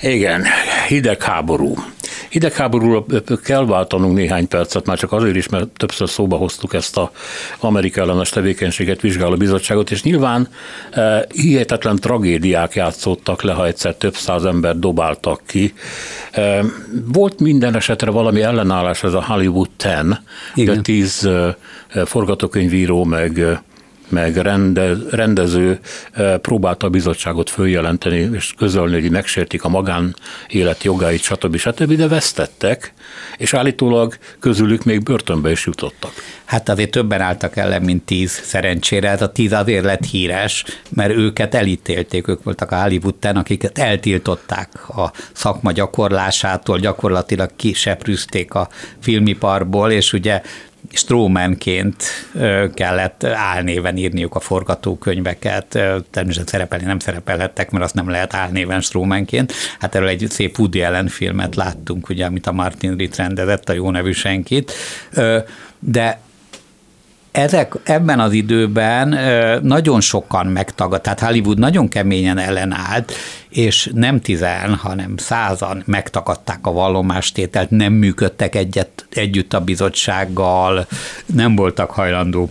[0.00, 0.44] Igen,
[0.88, 1.74] hidegháború.
[2.34, 3.04] Hidegháborúra
[3.44, 7.10] kell váltanunk néhány percet, már csak azért is, mert többször szóba hoztuk ezt a
[7.58, 10.48] Amerika ellenes tevékenységet vizsgáló bizottságot, és nyilván
[10.90, 15.74] e, hihetetlen tragédiák játszottak le, ha egyszer több száz ember dobáltak ki.
[16.30, 16.64] E,
[17.12, 19.70] volt minden esetre valami ellenállás, ez a Hollywood
[20.54, 21.56] 10, de tíz e,
[22.04, 23.60] forgatókönyvíró, meg
[24.08, 25.78] meg rende, rendező
[26.12, 31.56] eh, próbálta a bizottságot följelenteni, és közölni, hogy megsértik a magánélet jogait, stb.
[31.56, 32.92] stb., de vesztettek,
[33.36, 36.12] és állítólag közülük még börtönbe is jutottak.
[36.44, 39.10] Hát azért többen álltak ellen, mint tíz szerencsére.
[39.10, 44.88] Ez a tíz azért lett híres, mert őket elítélték, ők voltak a hollywood akiket eltiltották
[44.88, 48.68] a szakma gyakorlásától, gyakorlatilag kiseprűzték a
[49.00, 50.42] filmiparból, és ugye
[50.96, 52.04] Strómenként
[52.74, 55.66] kellett álnéven írniuk a forgatókönyveket,
[56.10, 59.52] természetesen szerepelni nem szerepelhettek, mert azt nem lehet álnéven Strómenként.
[59.78, 63.72] Hát erről egy szép Woody Allen filmet láttunk, ugye, amit a Martin Ritt rendezett, a
[63.72, 64.72] jó nevű senkit,
[65.78, 66.20] de
[67.34, 69.08] ezek, ebben az időben
[69.62, 73.12] nagyon sokan megtagad, tehát Hollywood nagyon keményen ellenállt,
[73.48, 80.86] és nem tizen, hanem százan megtagadták a vallomástételt, nem működtek egyet, együtt a bizottsággal,
[81.26, 82.50] nem voltak hajlandó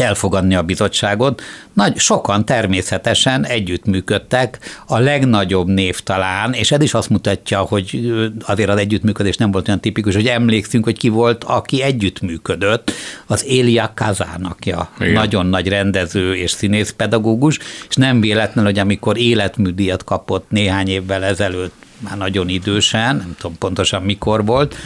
[0.00, 1.42] elfogadni a bizottságot.
[1.72, 8.68] Nagy, sokan természetesen együttműködtek, a legnagyobb név talán, és ez is azt mutatja, hogy azért
[8.68, 12.92] az együttműködés nem volt olyan tipikus, hogy emlékszünk, hogy ki volt, aki együttműködött,
[13.26, 20.46] az Élia Kazánakja, nagyon nagy rendező és színészpedagógus, és nem véletlen, hogy amikor életműdíjat kapott
[20.50, 21.72] néhány évvel ezelőtt,
[22.02, 24.76] már nagyon idősen, nem tudom pontosan mikor volt,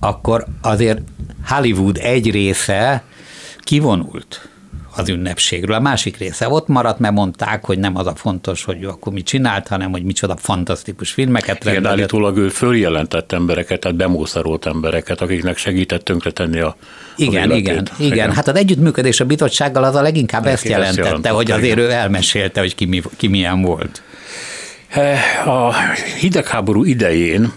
[0.00, 1.00] akkor azért
[1.46, 3.02] Hollywood egy része
[3.60, 4.48] kivonult
[4.96, 5.76] az ünnepségről.
[5.76, 9.26] A másik része ott maradt, mert mondták, hogy nem az a fontos, hogy akkor mit
[9.26, 11.84] csinált, hanem hogy micsoda fantasztikus filmeket rendelt.
[11.84, 16.76] Igen, állítólag ő följelentett embereket, tehát bemószerolt embereket, akiknek segített tönkretenni a
[17.16, 18.32] igen, igen, igen, igen.
[18.32, 21.78] Hát az együttműködés a bizottsággal az a leginkább Neki ezt jelentette, jelentette, hogy azért igen.
[21.78, 24.02] ő elmesélte, hogy ki, mi, ki milyen volt.
[25.44, 25.74] A
[26.20, 27.52] hidegháború idején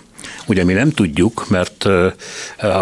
[0.48, 1.84] Ugye mi nem tudjuk, mert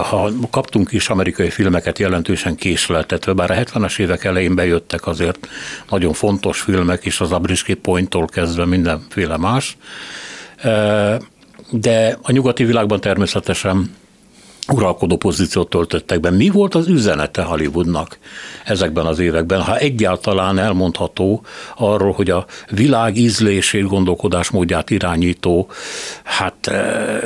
[0.09, 5.47] ha kaptunk is amerikai filmeket jelentősen késleltetve, bár a 70-es évek elején bejöttek azért
[5.89, 9.77] nagyon fontos filmek is, az Abrisky Point-tól kezdve mindenféle más,
[11.71, 13.95] de a nyugati világban természetesen
[14.67, 16.29] uralkodó pozíciót töltöttek be.
[16.29, 18.17] Mi volt az üzenete Hollywoodnak
[18.65, 21.43] ezekben az években, ha egyáltalán elmondható
[21.77, 25.69] arról, hogy a világ ízlését, gondolkodásmódját irányító,
[26.23, 27.19] hát eh,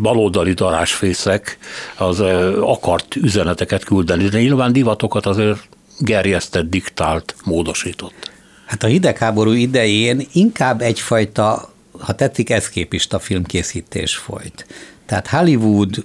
[0.00, 1.58] baloldali darásfészek
[1.96, 8.30] az eh, akart üzeneteket küldeni, de nyilván divatokat azért gerjesztett, diktált, módosított.
[8.66, 14.66] Hát a hidegháború idején inkább egyfajta, ha tetszik, eszképista filmkészítés folyt.
[15.06, 16.04] Tehát Hollywood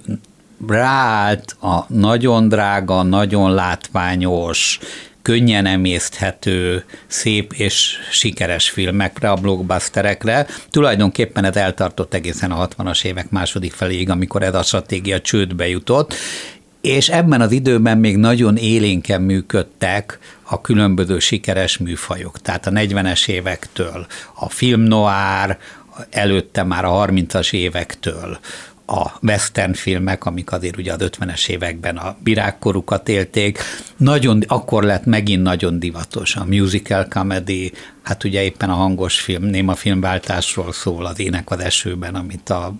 [0.66, 4.78] ráállt a nagyon drága, nagyon látványos,
[5.22, 10.46] könnyen emészthető, szép és sikeres filmekre, a blockbusterekre.
[10.70, 16.14] Tulajdonképpen ez eltartott egészen a 60-as évek második feléig, amikor ez a stratégia csődbe jutott,
[16.80, 22.40] és ebben az időben még nagyon élénken működtek a különböző sikeres műfajok.
[22.40, 25.58] Tehát a 40-es évektől, a film noir,
[26.10, 28.38] előtte már a 30-as évektől,
[28.90, 33.58] a western filmek, amik azért ugye az 50-es években a virágkorukat élték,
[33.96, 37.72] nagyon, akkor lett megint nagyon divatos a musical comedy,
[38.08, 42.74] hát ugye éppen a hangos film, néma filmváltásról szól az Ének az esőben, amit a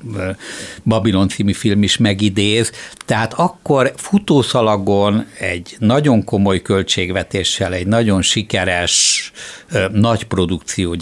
[0.85, 2.73] Babylon című film is megidéz.
[3.07, 9.33] Tehát akkor futószalagon egy nagyon komoly költségvetéssel, egy nagyon sikeres
[9.93, 10.97] nagy produkció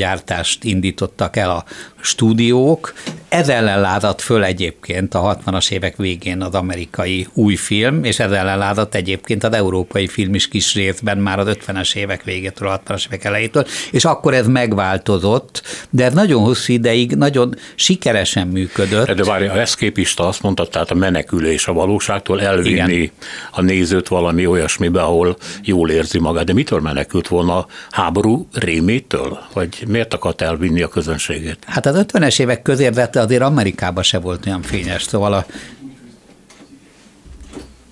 [0.61, 1.65] indítottak el a
[2.01, 2.95] stúdiók.
[3.29, 8.31] Ez ellen lázadt föl egyébként a 60-as évek végén az amerikai új film, és ez
[8.31, 12.81] ellen lázadt egyébként az európai film is kis részben már az 50-es évek végétől, a
[12.81, 19.11] 60-as évek elejétől, és akkor ez megváltozott, de ez nagyon hosszú ideig nagyon sikeresen működött.
[19.11, 23.11] De várj, a eszképista azt mondta, tehát a menekülés a valóságtól elvinni Igen.
[23.51, 26.45] a nézőt valami olyasmibe, ahol jól érzi magát.
[26.45, 29.39] De mitől menekült volna háború rémétől?
[29.53, 31.59] Vagy miért akart elvinni a közönségét?
[31.67, 35.47] Hát az 50-es évek közérzete azért Amerikában se volt olyan fényes, szóval a,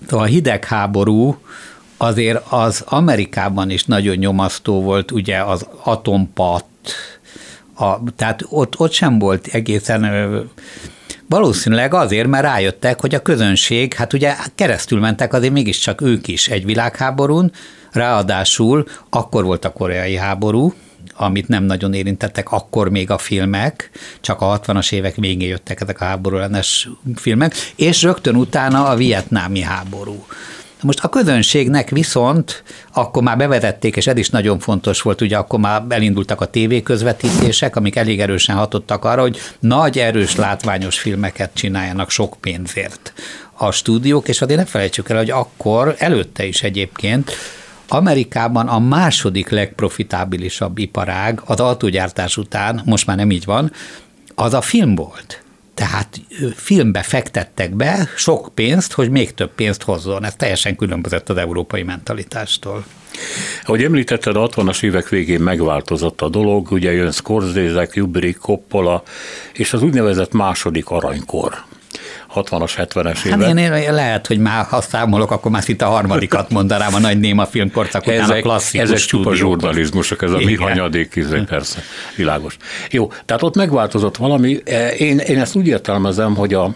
[0.09, 1.37] szóval a hidegháború
[1.97, 6.65] azért az Amerikában is nagyon nyomasztó volt, ugye az atompat,
[7.73, 10.03] a, tehát ott, ott sem volt egészen
[11.29, 16.47] Valószínűleg azért, mert rájöttek, hogy a közönség, hát ugye keresztül mentek azért mégiscsak ők is
[16.47, 17.51] egy világháborún,
[17.91, 20.73] ráadásul akkor volt a koreai háború,
[21.13, 23.89] amit nem nagyon érintettek akkor még a filmek,
[24.21, 26.37] csak a 60-as évek végén jöttek ezek a háború
[27.15, 30.25] filmek, és rögtön utána a vietnámi háború.
[30.85, 32.63] Most a közönségnek viszont
[32.93, 37.75] akkor már bevezették, és ez is nagyon fontos volt, ugye akkor már elindultak a tévéközvetítések,
[37.75, 43.13] amik elég erősen hatottak arra, hogy nagy, erős, látványos filmeket csináljanak sok pénzért
[43.53, 47.31] a stúdiók, és azért ne felejtsük el, hogy akkor, előtte is egyébként,
[47.87, 53.71] Amerikában a második legprofitábilisabb iparág az autógyártás után, most már nem így van,
[54.35, 55.44] az a film volt.
[55.75, 56.21] Tehát
[56.55, 60.23] filmbe fektettek be sok pénzt, hogy még több pénzt hozzon.
[60.23, 62.85] Ez teljesen különbözött az európai mentalitástól.
[63.63, 69.03] Ahogy említetted, a 60-as évek végén megváltozott a dolog, ugye jön Scorsese, Kubrick, Coppola,
[69.53, 71.65] és az úgynevezett második aranykor
[72.35, 73.47] 60-as, 70-es hát évek.
[73.47, 77.19] Én, én lehet, hogy már ha számolok, akkor már szinte a harmadikat mondanám a nagy
[77.19, 81.79] néma filmkorszak után ezek, a klasszikus Ezek csupa zsurnalizmusok, ez a mi hanyadék, izé, persze,
[82.15, 82.57] világos.
[82.91, 84.61] Jó, tehát ott megváltozott valami.
[84.65, 86.75] E, én, én ezt úgy értelmezem, hogy a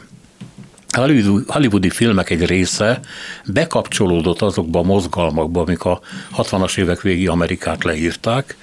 [0.91, 2.99] hollywoodi filmek egy része
[3.45, 5.99] bekapcsolódott azokba a mozgalmakba, amik a
[6.37, 8.57] 60-as évek végi Amerikát leírták.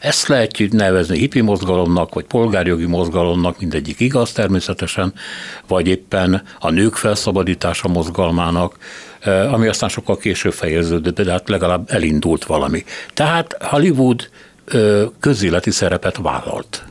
[0.00, 5.12] Ezt lehet nevezni hippi mozgalomnak, vagy polgárjogi mozgalomnak, mindegyik igaz természetesen,
[5.68, 8.76] vagy éppen a nők felszabadítása mozgalmának,
[9.20, 12.84] eh, ami aztán sokkal később fejeződött, de hát legalább elindult valami.
[13.14, 14.28] Tehát Hollywood
[14.66, 16.84] eh, közéleti szerepet vállalt.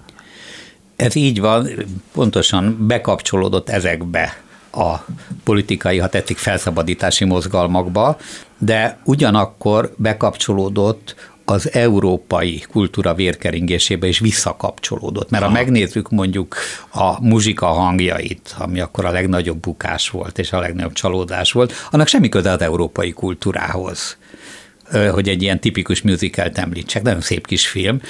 [0.95, 1.69] Ez így van,
[2.13, 5.05] pontosan bekapcsolódott ezekbe a
[5.43, 8.17] politikai, ha tetszik, felszabadítási mozgalmakba,
[8.57, 11.15] de ugyanakkor bekapcsolódott
[11.45, 15.29] az európai kultúra vérkeringésébe is visszakapcsolódott.
[15.29, 16.55] Mert ha megnézzük mondjuk
[16.91, 22.07] a muzsika hangjait, ami akkor a legnagyobb bukás volt, és a legnagyobb csalódás volt, annak
[22.07, 24.17] semmi köze az európai kultúrához
[25.11, 28.01] hogy egy ilyen tipikus musicalt említsek, nagyon szép kis film,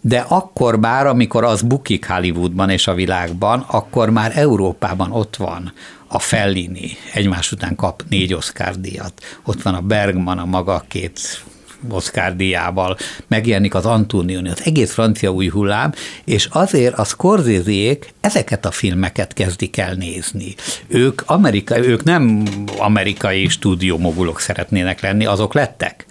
[0.00, 5.72] de akkor már, amikor az bukik Hollywoodban és a világban, akkor már Európában ott van
[6.12, 9.12] a Fellini egymás után kap négy Oscar díjat.
[9.44, 11.42] Ott van a Bergman a maga két
[11.88, 12.96] Oscar díjával,
[13.28, 15.92] megjelenik az Antonioni, az egész francia új hullám,
[16.24, 20.54] és azért a scorsese ezeket a filmeket kezdik el nézni.
[20.88, 22.44] Ők, Amerika, ők nem
[22.78, 26.06] amerikai stúdiómogulok szeretnének lenni, azok lettek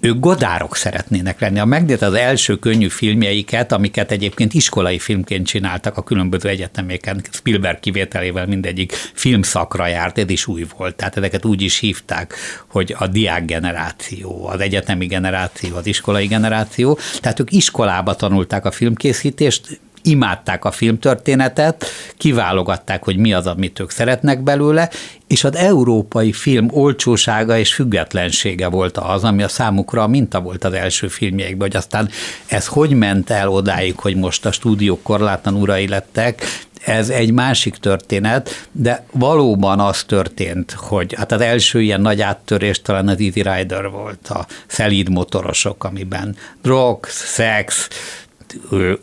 [0.00, 1.58] ők godárok szeretnének lenni.
[1.58, 7.80] A megnézed az első könnyű filmjeiket, amiket egyébként iskolai filmként csináltak a különböző egyeteméken, Spielberg
[7.80, 10.96] kivételével mindegyik filmszakra járt, ez is új volt.
[10.96, 12.34] Tehát ezeket úgy is hívták,
[12.66, 16.98] hogy a diák generáció, az egyetemi generáció, az iskolai generáció.
[17.20, 21.86] Tehát ők iskolába tanulták a filmkészítést, imádták a filmtörténetet,
[22.16, 24.90] kiválogatták, hogy mi az, amit ők szeretnek belőle,
[25.26, 30.64] és az európai film olcsósága és függetlensége volt az, ami a számukra a minta volt
[30.64, 32.08] az első filmjeikben, hogy aztán
[32.46, 36.42] ez hogy ment el odáig, hogy most a stúdiók korlátlan urai lettek,
[36.84, 42.82] ez egy másik történet, de valóban az történt, hogy hát az első ilyen nagy áttörés
[42.82, 47.88] talán az Easy Rider volt, a szelíd motorosok, amiben drog, szex,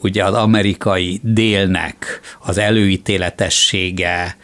[0.02, 4.38] ugye az amerikai délnek az előítéletessége,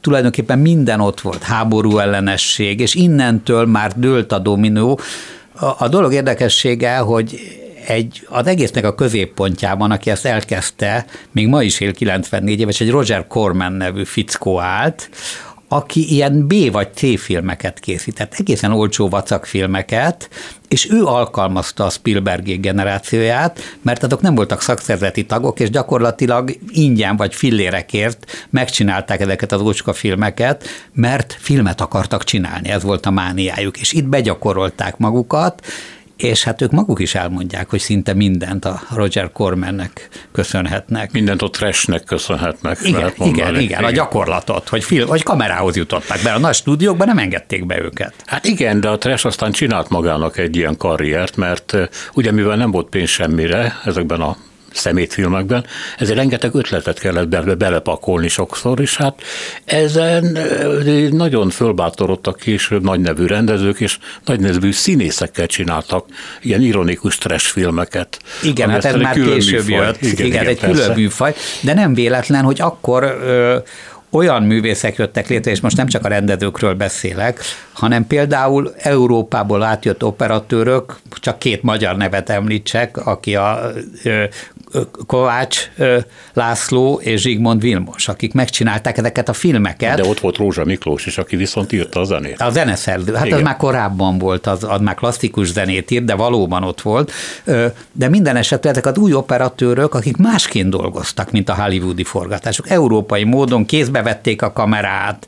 [0.00, 5.00] tulajdonképpen minden ott volt, háború ellenesség, és innentől már dőlt a dominó.
[5.60, 7.40] A, a dolog érdekessége, hogy
[7.86, 12.90] egy, az egésznek a középpontjában, aki ezt elkezdte, még ma is él 94 éves, egy
[12.90, 15.10] Roger Corman nevű fickó állt,
[15.68, 20.28] aki ilyen B vagy C filmeket készített, egészen olcsó vacak filmeket,
[20.68, 27.16] és ő alkalmazta a Spielberg generációját, mert azok nem voltak szakszervezeti tagok, és gyakorlatilag ingyen
[27.16, 33.80] vagy fillérekért megcsinálták ezeket az ócska filmeket, mert filmet akartak csinálni, ez volt a mániájuk,
[33.80, 35.62] és itt begyakorolták magukat,
[36.18, 41.12] és hát ők maguk is elmondják, hogy szinte mindent a Roger Cormannek köszönhetnek.
[41.12, 42.78] Mindent a trashnek köszönhetnek.
[42.82, 46.32] Igen, igen, igen, igen, a gyakorlatot, hogy, film, hogy kamerához jutottak be.
[46.32, 48.14] A nagy stúdiókban nem engedték be őket.
[48.26, 51.76] Hát igen, de a trash aztán csinált magának egy ilyen karriert, mert
[52.14, 54.36] ugye mivel nem volt pénz semmire ezekben a
[54.72, 55.64] szemétfilmekben,
[55.98, 59.22] ezért rengeteg ötletet kellett bele, belepakolni sokszor, és hát
[59.64, 60.38] ezen
[61.10, 66.06] nagyon fölbátorodtak később nagy nevű rendezők, és nagy nevű színészekkel csináltak
[66.40, 68.18] ilyen ironikus trash filmeket.
[68.42, 70.02] Igen, hát ez már később jött.
[70.02, 70.82] Igen, igen, igen egy persze.
[70.82, 73.56] külön műfaj, de nem véletlen, hogy akkor ö,
[74.10, 77.40] olyan művészek jöttek létre, és most nem csak a rendezőkről beszélek,
[77.72, 83.72] hanem például Európából átjött operatőrök, csak két magyar nevet említsek, aki a
[85.06, 85.70] Kovács
[86.32, 89.96] László és Zsigmond Vilmos, akik megcsinálták ezeket a filmeket.
[89.96, 92.40] De ott volt Rózsa Miklós is, aki viszont írta a zenét.
[92.40, 93.38] A zeneszerző, hát Igen.
[93.38, 97.12] az már korábban volt, az, az már klasszikus zenét írt, de valóban ott volt.
[97.92, 102.70] De minden esetre ezek az új operatőrök, akik másként dolgoztak, mint a hollywoodi forgatások.
[102.70, 105.26] Európai módon kézbe vették a kamerát,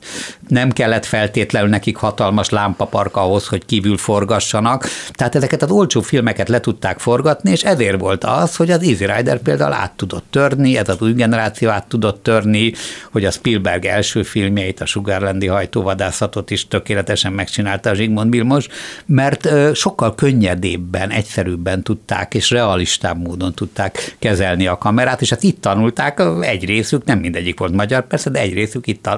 [0.49, 4.87] nem kellett feltétlenül nekik hatalmas lámpapark ahhoz, hogy kívül forgassanak.
[5.13, 9.07] Tehát ezeket az olcsó filmeket le tudták forgatni, és ezért volt az, hogy az Easy
[9.07, 12.73] Rider például át tudott törni, ez az új generáció át tudott törni,
[13.11, 18.67] hogy a Spielberg első filmjeit, a Sugarlandi hajtóvadászatot is tökéletesen megcsinálta a Zsigmond Bilmos,
[19.07, 25.61] mert sokkal könnyedébben, egyszerűbben tudták, és realistább módon tudták kezelni a kamerát, és hát itt
[25.61, 29.09] tanulták, egy részük, nem mindegyik volt magyar persze, de egy részük itt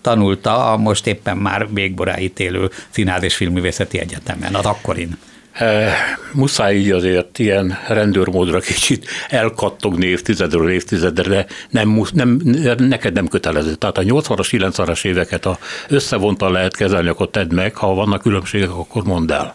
[0.00, 5.18] tanulta a most éppen már végboráit élő Színház és Filmművészeti Egyetemen, az akkorin.
[5.52, 5.92] E,
[6.32, 12.40] muszáj így azért ilyen rendőrmódra kicsit elkattogni évtizedről évtizedre, nem, nem,
[12.76, 13.74] neked nem kötelező.
[13.74, 18.70] Tehát a 80-as, 90-as éveket a összevontan lehet kezelni, akkor tedd meg, ha vannak különbségek,
[18.70, 19.54] akkor mondd el.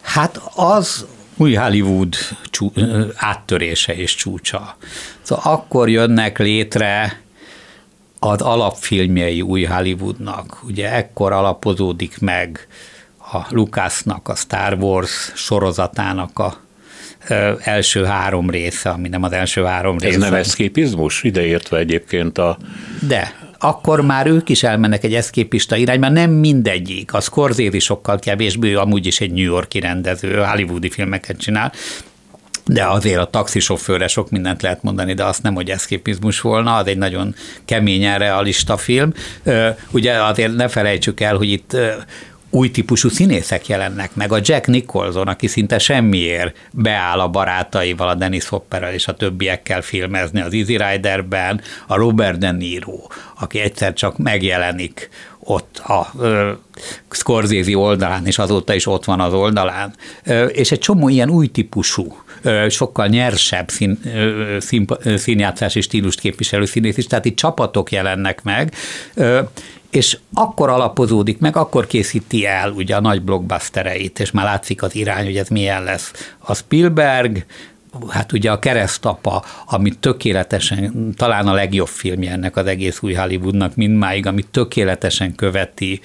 [0.00, 1.06] Hát az
[1.36, 2.14] új Hollywood
[2.50, 2.72] csú,
[3.14, 4.76] áttörése és csúcsa.
[5.22, 7.20] Szóval akkor jönnek létre
[8.18, 10.58] az alapfilmjei új Hollywoodnak.
[10.62, 12.66] Ugye ekkor alapozódik meg
[13.32, 16.56] a Lucasnak, a Star Wars sorozatának a
[17.60, 20.18] első három része, ami nem az első három Ez része.
[20.18, 21.22] nem eszképizmus?
[21.22, 22.58] Ideértve egyébként a...
[23.08, 27.14] De akkor már ők is elmennek egy eszképista irányba, nem mindegyik.
[27.14, 31.72] A Scorsese sokkal kevésbé, amúgy is egy New Yorki rendező, hollywoodi filmeket csinál,
[32.66, 36.86] de azért a taxisofőre sok mindent lehet mondani, de azt nem, hogy eszképizmus volna, az
[36.86, 39.12] egy nagyon keményen realista film.
[39.90, 41.76] Ugye azért ne felejtsük el, hogy itt
[42.54, 44.32] új típusú színészek jelennek meg.
[44.32, 49.82] A Jack Nicholson, aki szinte semmiért beáll a barátaival, a Dennis Hopperrel és a többiekkel
[49.82, 52.98] filmezni az Easy Riderben, a Robert De Niro,
[53.40, 55.08] aki egyszer csak megjelenik
[55.44, 56.52] ott a ö,
[57.10, 59.94] Scorsese oldalán, és azóta is ott van az oldalán,
[60.24, 64.86] ö, és egy csomó ilyen új típusú, ö, sokkal nyersebb szín, ö, szín,
[65.16, 68.74] színjátszási stílust képviselő színész is, tehát itt csapatok jelennek meg,
[69.14, 69.40] ö,
[69.92, 74.94] és akkor alapozódik meg, akkor készíti el ugye a nagy blockbustereit, és már látszik az
[74.94, 76.34] irány, hogy ez milyen lesz.
[76.38, 77.44] A Spielberg,
[78.08, 83.76] hát ugye a keresztapa, ami tökéletesen, talán a legjobb filmje ennek az egész új Hollywoodnak
[83.76, 86.00] mindmáig, ami tökéletesen követi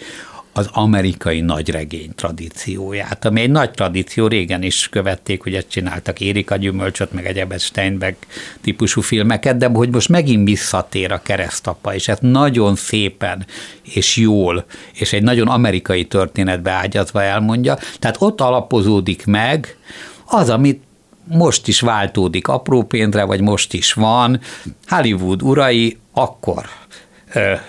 [0.58, 7.12] az amerikai nagyregény tradícióját, ami egy nagy tradíció, régen is követték, ugye csináltak Érika gyümölcsöt,
[7.12, 8.28] meg egyebet Steinbeck
[8.62, 13.46] típusú filmeket, de hogy most megint visszatér a keresztapa, és ezt nagyon szépen
[13.84, 19.78] és jól, és egy nagyon amerikai történetbe ágyazva elmondja, tehát ott alapozódik meg
[20.26, 20.84] az, amit
[21.24, 24.40] most is váltódik apró pénzre, vagy most is van,
[24.88, 26.66] Hollywood urai akkor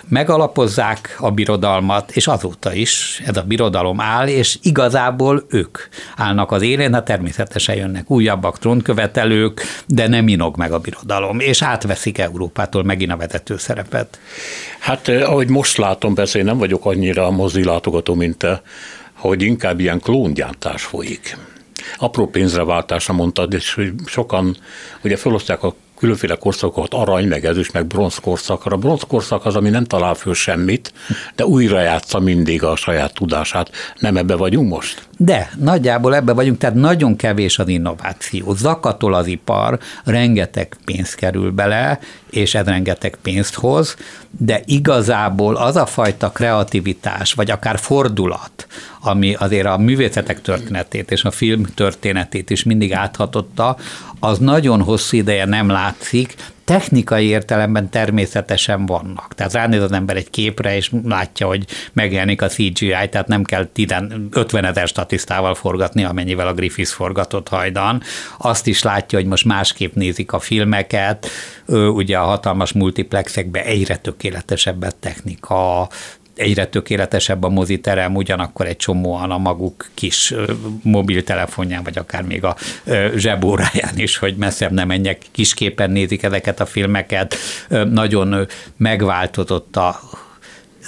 [0.07, 5.77] megalapozzák a birodalmat, és azóta is ez a birodalom áll, és igazából ők
[6.15, 11.61] állnak az élén, hát természetesen jönnek újabbak, trónkövetelők, de nem inog meg a birodalom, és
[11.61, 14.19] átveszik Európától megint a vezető szerepet.
[14.79, 18.61] Hát ahogy most látom, persze én nem vagyok annyira mozi látogató, mint te,
[19.13, 21.37] hogy inkább ilyen klóngyártás folyik
[21.97, 24.57] apró pénzre váltásra mondtad, és sokan
[25.03, 28.75] ugye felosztják a különféle korszakokat, arany, meg ezüst, meg bronzkorszakra.
[28.75, 30.93] A bronzkorszak az, ami nem talál föl semmit,
[31.35, 33.71] de újra játsza mindig a saját tudását.
[33.99, 35.08] Nem ebbe vagyunk most?
[35.21, 38.53] De, nagyjából ebbe vagyunk, tehát nagyon kevés az innováció.
[38.53, 41.99] Zakatol az ipar, rengeteg pénz kerül bele,
[42.29, 43.95] és ez rengeteg pénzt hoz,
[44.37, 48.67] de igazából az a fajta kreativitás, vagy akár fordulat,
[49.01, 53.77] ami azért a művészetek történetét és a film történetét is mindig áthatotta,
[54.19, 56.35] az nagyon hosszú ideje nem látszik,
[56.69, 59.33] technikai értelemben természetesen vannak.
[59.35, 63.69] Tehát ránéz az ember egy képre, és látja, hogy megjelenik a CGI, tehát nem kell
[64.31, 68.01] 50 ezer statisztával forgatni, amennyivel a Griffiths forgatott hajdan.
[68.37, 71.27] Azt is látja, hogy most másképp nézik a filmeket,
[71.93, 75.89] ugye a hatalmas multiplexekben egyre tökéletesebb technika,
[76.39, 80.33] egyre tökéletesebb a moziterem, ugyanakkor egy csomóan a maguk kis
[80.83, 82.55] mobiltelefonján, vagy akár még a
[83.15, 87.35] zsebóráján is, hogy messzebb nem menjek, kisképen nézik ezeket a filmeket.
[87.89, 89.99] Nagyon megváltozott a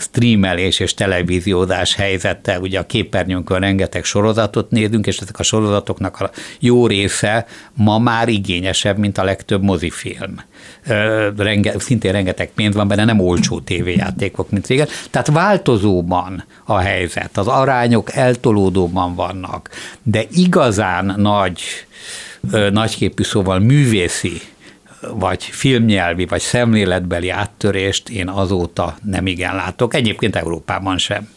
[0.02, 6.32] streamelés és televíziózás helyzete, ugye a képernyőnkön rengeteg sorozatot nézünk, és ezek a sorozatoknak a
[6.60, 10.41] jó része ma már igényesebb, mint a legtöbb mozifilm.
[11.38, 14.88] Renge, szintén rengeteg pénz van benne, nem olcsó tévéjátékok, mint régen.
[15.10, 19.70] Tehát változóban a helyzet, az arányok eltolódóban vannak,
[20.04, 21.62] de igazán nagy,
[22.72, 24.41] nagyképű szóval művészi
[25.10, 31.30] vagy filmnyelvi, vagy szemléletbeli áttörést én azóta nem igen látok, egyébként Európában sem.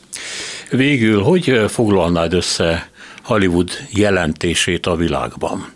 [0.70, 2.90] Végül, hogy foglalnád össze
[3.22, 5.72] Hollywood jelentését a világban?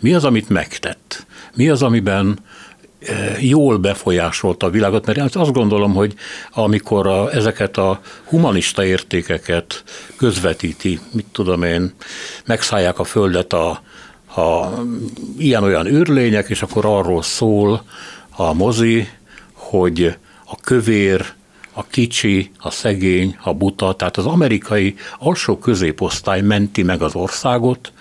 [0.00, 1.26] Mi az, amit megtett?
[1.54, 2.38] Mi az, amiben
[3.40, 6.14] jól befolyásolta a világot, mert azt gondolom, hogy
[6.50, 9.84] amikor a, ezeket a humanista értékeket
[10.16, 11.94] közvetíti, mit tudom én,
[12.46, 13.82] megszállják a földet a,
[14.36, 14.82] a
[15.38, 17.82] ilyen-olyan űrlények, és akkor arról szól
[18.36, 19.08] a mozi,
[19.52, 21.32] hogy a kövér,
[21.72, 27.92] a kicsi, a szegény, a buta, tehát az amerikai alsó középosztály menti meg az országot,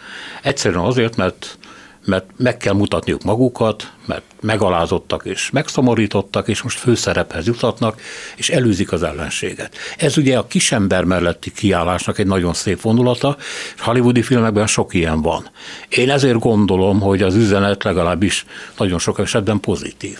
[0.41, 1.57] egyszerűen azért, mert
[2.05, 8.01] mert meg kell mutatniuk magukat, mert megalázottak és megszomorítottak, és most főszerephez jutatnak,
[8.35, 9.75] és előzik az ellenséget.
[9.97, 13.37] Ez ugye a kisember melletti kiállásnak egy nagyon szép vonulata,
[13.75, 15.49] és hollywoodi filmekben sok ilyen van.
[15.89, 18.45] Én ezért gondolom, hogy az üzenet legalábbis
[18.77, 20.17] nagyon sok esetben pozitív.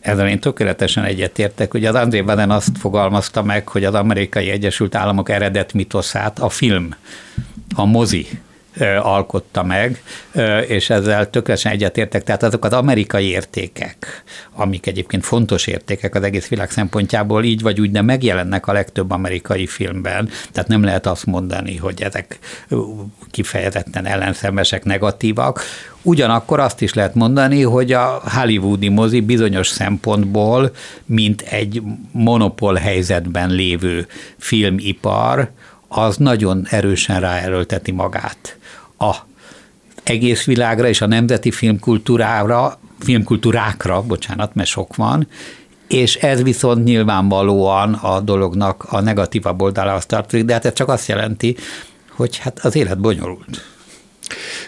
[0.00, 1.74] Ezzel én tökéletesen egyetértek.
[1.74, 6.48] Ugye az André Baden azt fogalmazta meg, hogy az amerikai Egyesült Államok eredet mitoszát a
[6.48, 6.94] film,
[7.74, 8.26] a mozi
[9.02, 10.02] alkotta meg,
[10.66, 12.22] és ezzel tökéletesen egyetértek.
[12.22, 17.80] Tehát azok az amerikai értékek, amik egyébként fontos értékek az egész világ szempontjából, így vagy
[17.80, 20.28] úgy, de megjelennek a legtöbb amerikai filmben.
[20.52, 22.38] Tehát nem lehet azt mondani, hogy ezek
[23.30, 25.62] kifejezetten ellenszemesek, negatívak.
[26.02, 30.70] Ugyanakkor azt is lehet mondani, hogy a hollywoodi mozi bizonyos szempontból,
[31.04, 34.06] mint egy monopól helyzetben lévő
[34.38, 35.50] filmipar,
[35.88, 38.58] az nagyon erősen ráerőlteti magát
[39.00, 39.16] a
[40.02, 45.28] egész világra és a nemzeti filmkultúrára, filmkultúrákra, bocsánat, mert sok van,
[45.88, 51.08] és ez viszont nyilvánvalóan a dolognak a negatívabb oldalához tartozik, de hát ez csak azt
[51.08, 51.56] jelenti,
[52.10, 53.64] hogy hát az élet bonyolult.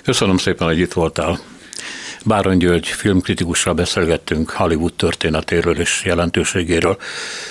[0.03, 1.39] Köszönöm szépen, hogy itt voltál.
[2.25, 6.97] Báron György filmkritikussal beszélgettünk Hollywood történetéről és jelentőségéről.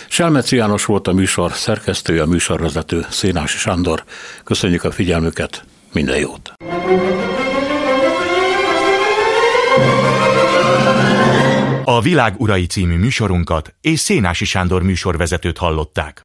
[0.08, 4.04] Selmeci János volt a műsor szerkesztője, a műsorvezető Szénási Sándor.
[4.44, 5.64] Köszönjük a figyelmüket,
[5.94, 6.54] minden jót!
[11.84, 16.24] A Világ Urai című műsorunkat és Szénási Sándor műsorvezetőt hallották.